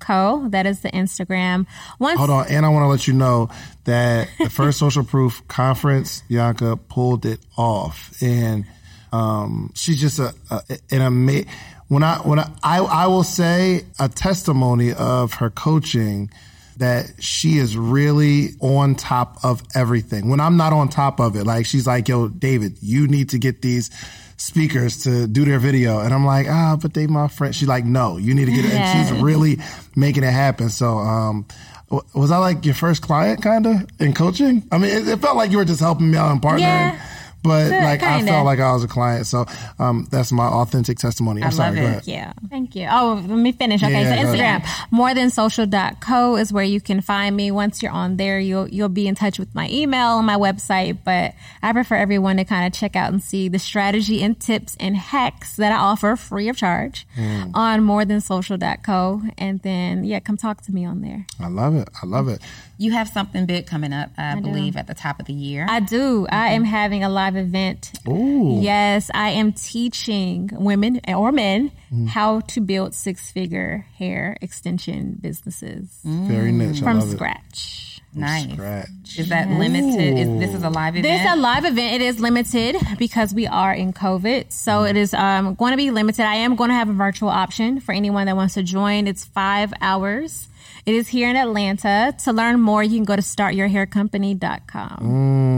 [0.00, 0.48] Co.
[0.48, 1.64] That is the Instagram.
[2.00, 3.50] Once Hold on, and I want to let you know
[3.84, 8.64] that the first social proof conference, Bianca pulled it off, and
[9.12, 11.48] um, she's just a, a an amazing.
[11.88, 16.30] When I when I, I I will say a testimony of her coaching
[16.76, 20.28] that she is really on top of everything.
[20.30, 23.38] When I'm not on top of it, like she's like, "Yo, David, you need to
[23.38, 23.90] get these."
[24.36, 27.84] speakers to do their video and I'm like ah but they my friend she's like
[27.84, 29.58] no you need to get it and she's really
[29.94, 31.44] making it happen so um
[31.90, 35.18] w- was I like your first client kind of in coaching I mean it, it
[35.20, 36.98] felt like you were just helping me out and partnering Yeah.
[37.42, 38.32] But like I kinda.
[38.32, 39.46] felt like I was a client so
[39.78, 42.06] um that's my authentic testimony I'm I sorry love go it.
[42.08, 42.32] Yeah.
[42.48, 42.86] Thank you.
[42.90, 43.82] Oh, let me finish.
[43.82, 43.92] Okay.
[44.02, 47.50] Yeah, so Instagram, more than social.co is where you can find me.
[47.50, 50.98] Once you're on there, you'll, you'll be in touch with my email and my website.
[51.04, 54.76] But I prefer everyone to kind of check out and see the strategy and tips
[54.80, 57.50] and hacks that I offer free of charge Mm.
[57.54, 59.22] on more than social.co.
[59.38, 61.26] And then, yeah, come talk to me on there.
[61.40, 62.40] I love it I love it
[62.80, 65.66] You have something big coming up, I, believe, at the top of the year.
[65.68, 66.26] I do.
[66.30, 67.92] I am having a live event.
[68.08, 68.58] Ooh.
[68.62, 72.06] Yes, I am teaching women or men Mm.
[72.08, 77.89] how to build six figure hair extension businesses very niche I from scratch.
[77.89, 77.89] it.
[78.12, 78.46] Scratch.
[78.46, 78.52] nice.
[78.54, 79.18] Scratch.
[79.18, 80.18] Is that limited?
[80.18, 81.04] Is this is a live event?
[81.04, 81.94] This is a live event.
[81.94, 84.52] It is limited because we are in COVID.
[84.52, 86.24] So it is um, going to be limited.
[86.24, 89.06] I am going to have a virtual option for anyone that wants to join.
[89.06, 90.48] It's five hours.
[90.86, 92.14] It is here in Atlanta.
[92.24, 94.98] To learn more, you can go to startyourhaircompany.com.
[95.02, 95.49] Mm,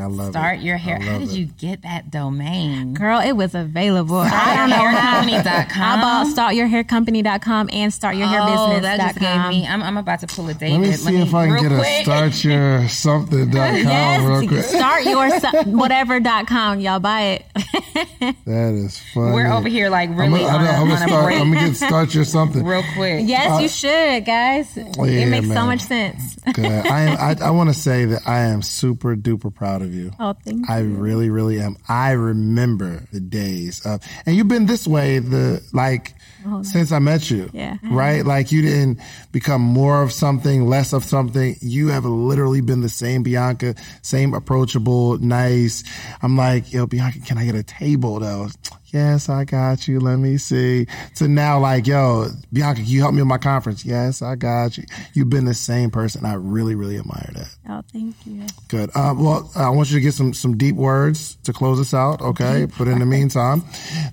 [0.00, 0.62] I love Start it.
[0.62, 0.98] your hair.
[1.00, 1.34] How did it.
[1.34, 2.94] you get that domain?
[2.94, 4.16] Girl, it was available.
[4.18, 5.22] I don't know how.
[5.22, 5.82] Haircompany.com.
[5.82, 8.74] I bought startyourhaircompany.com and startyourhairbusiness.com.
[8.76, 9.66] Oh, that just gave me.
[9.66, 10.80] I'm, I'm about to pull a David.
[10.80, 12.02] Let me see if I can real get a quick.
[12.04, 14.64] start your something.com real quick.
[14.64, 16.80] Start your so- whatever.com.
[16.80, 17.46] Y'all buy it.
[18.46, 19.32] That is funny.
[19.32, 21.24] We're over here like really I'm on, gonna, a, I'm on gonna a start.
[21.24, 21.40] break.
[21.40, 22.64] I'm gonna get start your something.
[22.66, 23.24] real quick.
[23.26, 24.76] yes, uh, you should, guys.
[24.76, 26.36] yeah, it makes so much sense.
[26.46, 27.18] I am.
[27.42, 30.12] I, I want to say that I am super duper proud of you.
[30.18, 31.76] Oh, thank I really, really am.
[31.88, 36.14] I remember the days of, and you've been this way the like
[36.46, 37.50] oh, since I met you.
[37.52, 37.76] Yeah.
[37.82, 38.24] Right.
[38.24, 39.00] Like you didn't
[39.32, 41.56] become more of something, less of something.
[41.60, 45.84] You have literally been the same Bianca, same approachable, nice.
[46.22, 48.48] I'm like, yo, Bianca, can I get a table though?
[48.92, 50.00] Yes, I got you.
[50.00, 50.86] Let me see.
[51.14, 53.84] So now, like, yo, Bianca, can you help me with my conference?
[53.84, 54.84] Yes, I got you.
[55.12, 56.24] You've been the same person.
[56.24, 57.56] I really, really admire that.
[57.68, 58.46] Oh, thank you.
[58.68, 58.90] Good.
[58.94, 62.20] Uh, well, I want you to get some some deep words to close us out.
[62.20, 62.66] Okay.
[62.78, 63.62] But in the meantime,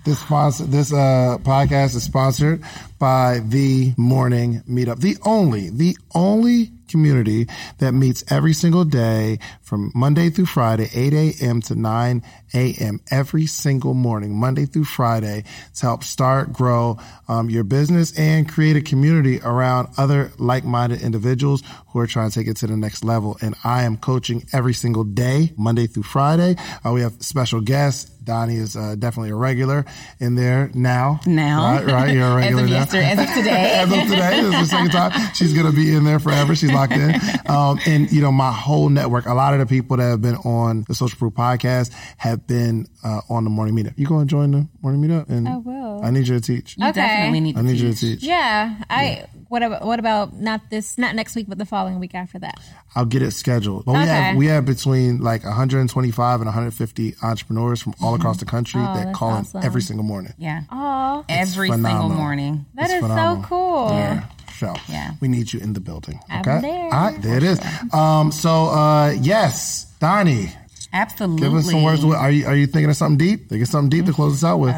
[0.06, 2.64] this sponsor this uh, podcast is sponsored
[3.00, 7.48] by the Morning Meetup, the only the only community
[7.80, 11.62] that meets every single day from Monday through Friday, 8 a.m.
[11.64, 12.24] to 9
[12.54, 13.00] a.m.
[13.12, 15.44] every single morning, Monday through Friday,
[15.76, 16.98] to help start, grow
[17.28, 22.40] um, your business and create a community around other like-minded individuals who are trying to
[22.40, 23.38] take it to the next level.
[23.42, 26.56] And I am coaching every single day, Monday through Friday.
[26.86, 28.12] Uh, we have special guests.
[28.28, 29.86] Donnie is uh, definitely a regular
[30.20, 31.22] in there now.
[31.26, 31.76] Now.
[31.78, 31.86] right?
[31.86, 32.76] Right, you're a As regular of now.
[32.76, 33.72] yesterday, as of today.
[33.78, 36.54] as of today, this is the second time she's gonna be in there forever.
[36.54, 37.16] She's locked in.
[37.48, 40.36] Um, and you know, my whole network, a lot of the people that have been
[40.36, 43.94] on the Social Proof podcast have been uh, on the morning meetup.
[43.98, 45.30] You going to join the morning meetup?
[45.30, 46.04] And I will.
[46.04, 46.76] I need you to teach.
[46.78, 48.22] You definitely need to I need you to teach.
[48.24, 49.26] Yeah, I.
[49.50, 50.98] What about what about not this?
[50.98, 52.60] Not next week, but the following week after that.
[52.96, 53.86] I'll get it scheduled.
[53.86, 54.08] But we Okay.
[54.10, 58.92] have we have between like 125 and 150 entrepreneurs from all across the country that
[58.92, 59.62] Oh, that's call awesome.
[59.62, 60.34] in every single morning.
[60.38, 60.64] Yeah.
[60.70, 62.66] Oh, Every single morning.
[62.76, 63.44] that It's is phenomenal.
[63.44, 63.90] so cool.
[63.92, 64.24] Yeah.
[64.60, 65.12] So Yeah.
[65.22, 66.20] we need you in the building.
[66.30, 66.60] I'm Okay.
[66.62, 66.84] there.
[66.94, 67.60] All right, there it is.
[67.94, 70.52] Um, so uh, yes, Donnie,
[70.98, 71.42] Absolutely.
[71.48, 72.04] give us some words.
[72.04, 73.50] Are you are you thinking of something deep?
[73.50, 74.74] Think of something deep to close us out with.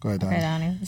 [0.00, 0.36] Go ahead, Donnie.
[0.36, 0.78] Okay, Donnie.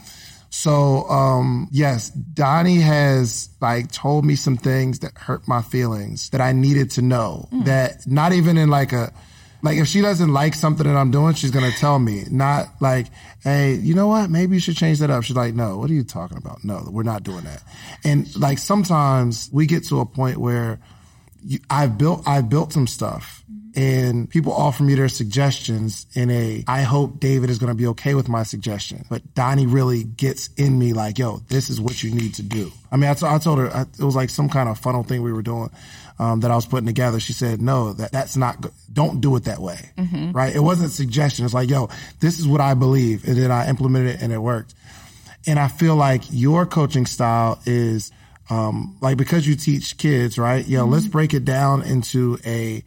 [0.55, 6.41] So, um, yes, Donnie has like told me some things that hurt my feelings that
[6.41, 7.49] I needed to know.
[7.65, 9.13] That not even in like a,
[9.65, 12.23] like if she doesn't like something that I'm doing, she's gonna tell me.
[12.31, 13.09] Not like,
[13.43, 14.31] hey, you know what?
[14.31, 15.25] Maybe you should change that up.
[15.25, 16.65] She's like, no, what are you talking about?
[16.65, 17.63] No, we're not doing that.
[18.05, 20.79] And like sometimes we get to a point where
[21.45, 23.44] you, I've built I've built some stuff
[23.77, 27.87] and people offer me their suggestions in a I hope David is going to be
[27.89, 29.05] okay with my suggestion.
[29.11, 32.71] But Donnie really gets in me like, yo, this is what you need to do.
[32.93, 35.03] I mean, I, t- I told her I, it was like some kind of funnel
[35.03, 35.71] thing we were doing
[36.19, 37.19] um, that I was putting together.
[37.19, 38.73] She said, no, that that's not good.
[38.93, 39.91] Don't do it that way.
[40.33, 40.55] Right?
[40.55, 41.45] It wasn't a suggestion.
[41.45, 41.89] It's like, yo,
[42.21, 44.75] this is what I believe, and then I implemented it and it worked.
[45.47, 48.13] And I feel like your coaching style is
[48.51, 50.67] um, like because you teach kids, right?
[50.67, 52.83] Yo, let's break it down into a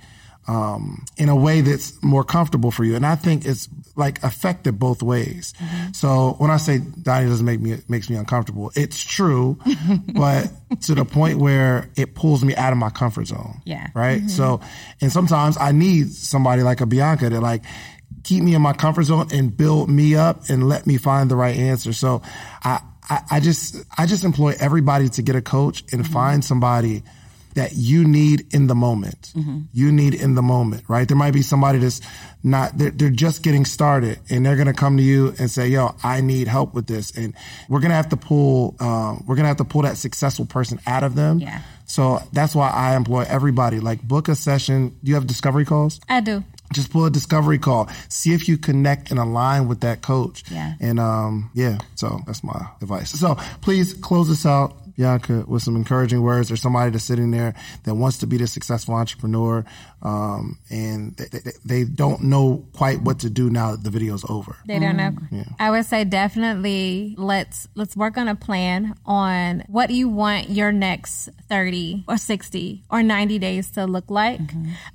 [0.47, 2.95] um, in a way that's more comfortable for you.
[2.95, 5.53] And I think it's like affected both ways.
[5.59, 5.91] Mm-hmm.
[5.91, 9.59] So when I say Donnie doesn't make me makes me uncomfortable, it's true,
[10.13, 10.49] but
[10.83, 13.61] to the point where it pulls me out of my comfort zone.
[13.65, 13.87] Yeah.
[13.93, 14.19] Right.
[14.19, 14.29] Mm-hmm.
[14.29, 14.61] So,
[15.01, 17.63] and sometimes I need somebody like a Bianca to like
[18.23, 21.35] keep me in my comfort zone and build me up and let me find the
[21.35, 21.91] right answer.
[21.91, 22.21] So
[22.63, 26.13] I, I, I just, I just employ everybody to get a coach and mm-hmm.
[26.13, 27.03] find somebody
[27.57, 29.33] that you need in the moment.
[29.73, 31.07] You need in the moment, right?
[31.07, 32.01] There might be somebody that's
[32.43, 35.67] not, they're, they're just getting started and they're going to come to you and say,
[35.67, 37.11] yo, I need help with this.
[37.17, 37.33] And
[37.67, 40.45] we're going to have to pull, um, we're going to have to pull that successful
[40.45, 41.39] person out of them.
[41.39, 41.61] Yeah.
[41.85, 43.79] So that's why I employ everybody.
[43.79, 44.89] Like book a session.
[45.03, 45.99] Do you have discovery calls?
[46.07, 46.43] I do.
[46.73, 47.89] just pull a discovery call.
[48.09, 50.43] See if you connect and align with that coach.
[50.51, 50.73] Yeah.
[50.79, 53.11] And um, yeah, so that's my advice.
[53.11, 57.53] So please close this out, Bianca, with some encouraging words or somebody that's sitting there
[57.83, 59.63] that wants to be the successful entrepreneur.
[60.01, 64.23] Um, and they, they, they don't know quite what to do now that the video's
[64.29, 64.55] over.
[64.67, 65.13] They don't know.
[65.59, 70.71] I would say definitely let's let's work on a plan on what you want your
[70.71, 74.39] next 30 or 60 or 90 days to look like.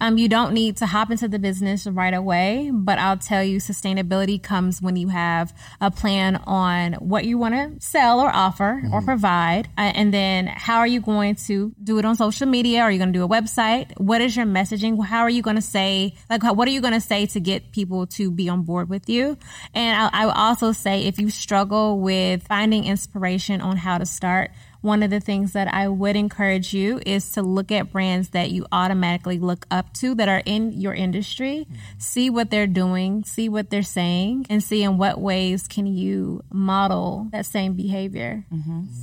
[0.01, 3.59] Um, you don't need to hop into the business right away, but I'll tell you
[3.59, 8.83] sustainability comes when you have a plan on what you want to sell or offer
[8.93, 9.67] or provide.
[9.77, 12.83] Uh, and then how are you going to do it on social media?
[12.83, 13.99] Are you going to do a website?
[13.99, 14.92] What is your messaging?
[15.01, 17.73] How are you going to say, like, what are you going to say to get
[17.73, 19.39] people to be on board with you?
[19.75, 24.07] And I, I would also say if you struggle with finding inspiration on how to
[24.07, 24.51] start,
[24.83, 28.51] one of the things that I would encourage you is to look at brands that
[28.51, 31.67] you automatically look up to that are in your industry,
[31.99, 36.43] see what they're doing, see what they're saying, and see in what ways can you
[36.53, 38.45] model that same behavior.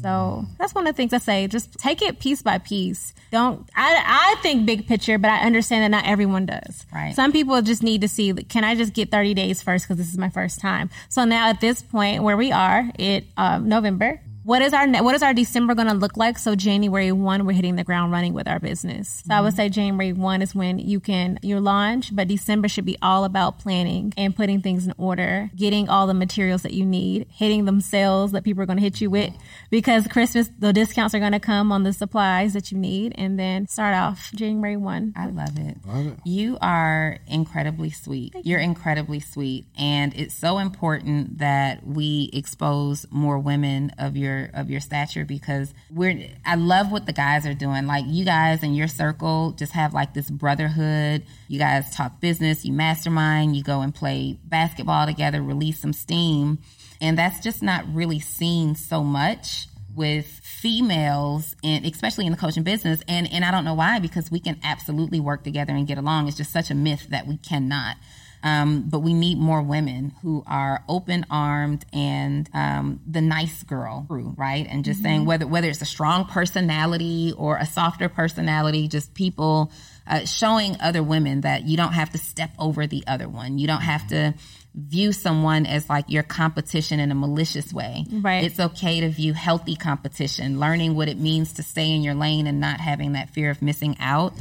[0.02, 1.48] So that's one of the things I say.
[1.48, 3.14] Just take it piece by piece.
[3.32, 3.70] Don't.
[3.76, 6.86] I I think big picture, but I understand that not everyone does.
[6.94, 7.16] Right.
[7.16, 8.34] Some people just need to see.
[8.34, 10.90] Can I just get thirty days first because this is my first time.
[11.08, 14.20] So now at this point where we are, it um, November.
[14.44, 16.38] What is our what is our December going to look like?
[16.38, 19.22] So January one, we're hitting the ground running with our business.
[19.28, 22.86] So I would say January one is when you can your launch, but December should
[22.86, 26.86] be all about planning and putting things in order, getting all the materials that you
[26.86, 29.34] need, hitting them sales that people are going to hit you with,
[29.70, 33.38] because Christmas the discounts are going to come on the supplies that you need, and
[33.38, 35.14] then start off January one.
[35.18, 35.78] I love it.
[36.24, 38.34] You are incredibly sweet.
[38.44, 44.70] You're incredibly sweet, and it's so important that we expose more women of your of
[44.70, 46.30] your stature because we're.
[46.46, 47.88] I love what the guys are doing.
[47.88, 51.24] Like you guys in your circle just have like this brotherhood.
[51.48, 52.66] You guys talk business.
[52.66, 53.56] You mastermind.
[53.56, 55.42] You go and play basketball together.
[55.42, 56.60] Release some steam,
[57.02, 62.64] and that's just not really seen so much with females and especially in the coaching
[62.64, 65.98] business and and I don't know why because we can absolutely work together and get
[65.98, 67.98] along it's just such a myth that we cannot
[68.44, 74.06] um, but we need more women who are open armed and um, the nice girl
[74.08, 74.66] crew, right?
[74.70, 79.72] And just saying whether whether it's a strong personality or a softer personality, just people
[80.08, 83.58] uh, showing other women that you don't have to step over the other one.
[83.58, 84.34] You don't have to
[84.76, 88.06] view someone as like your competition in a malicious way.
[88.10, 88.44] Right.
[88.44, 92.48] It's okay to view healthy competition, learning what it means to stay in your lane
[92.48, 94.34] and not having that fear of missing out.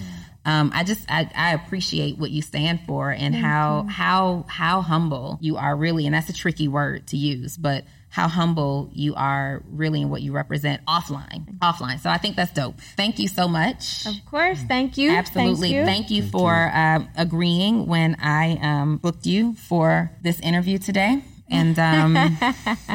[0.48, 5.38] Um, I just I, I appreciate what you stand for and how how how humble
[5.42, 9.62] you are really, and that's a tricky word to use, but how humble you are
[9.70, 11.58] really and what you represent offline.
[11.58, 12.00] Offline.
[12.00, 12.80] So I think that's dope.
[12.96, 14.06] Thank you so much.
[14.06, 14.62] Of course.
[14.62, 15.10] Thank you.
[15.10, 15.72] Absolutely.
[15.72, 20.78] Thank you, Thank you for uh, agreeing when I um, booked you for this interview
[20.78, 21.22] today.
[21.50, 22.38] And, um,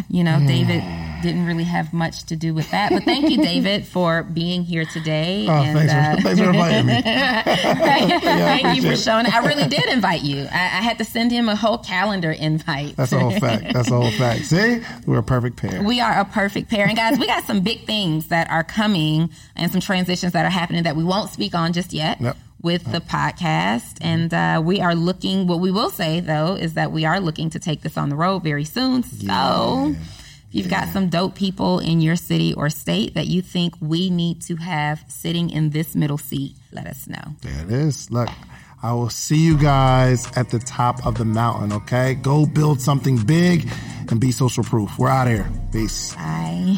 [0.09, 0.84] you know, David
[1.23, 2.91] didn't really have much to do with that.
[2.91, 5.47] But thank you, David, for being here today.
[5.49, 7.01] Oh, and, thanks, uh, for, thanks for inviting me.
[7.01, 9.25] thank you for showing.
[9.25, 10.43] I really did invite you.
[10.51, 12.95] I, I had to send him a whole calendar invite.
[12.97, 13.73] That's a whole fact.
[13.73, 14.45] That's a whole fact.
[14.45, 15.81] See, we're a perfect pair.
[15.81, 16.85] We are a perfect pair.
[16.85, 20.51] And guys, we got some big things that are coming and some transitions that are
[20.51, 22.19] happening that we won't speak on just yet.
[22.19, 22.38] Yep.
[22.64, 23.98] With the podcast.
[23.99, 27.49] And uh, we are looking, what we will say though, is that we are looking
[27.52, 29.03] to take this on the road very soon.
[29.03, 33.76] So if you've got some dope people in your city or state that you think
[33.81, 37.35] we need to have sitting in this middle seat, let us know.
[37.41, 38.10] There it is.
[38.10, 38.30] Look,
[38.81, 42.15] I will see you guys at the top of the mountain, okay?
[42.15, 43.69] Go build something big
[44.10, 44.98] and be social proof.
[44.98, 45.52] We're out of here.
[45.72, 46.15] Peace.
[46.15, 46.77] Bye.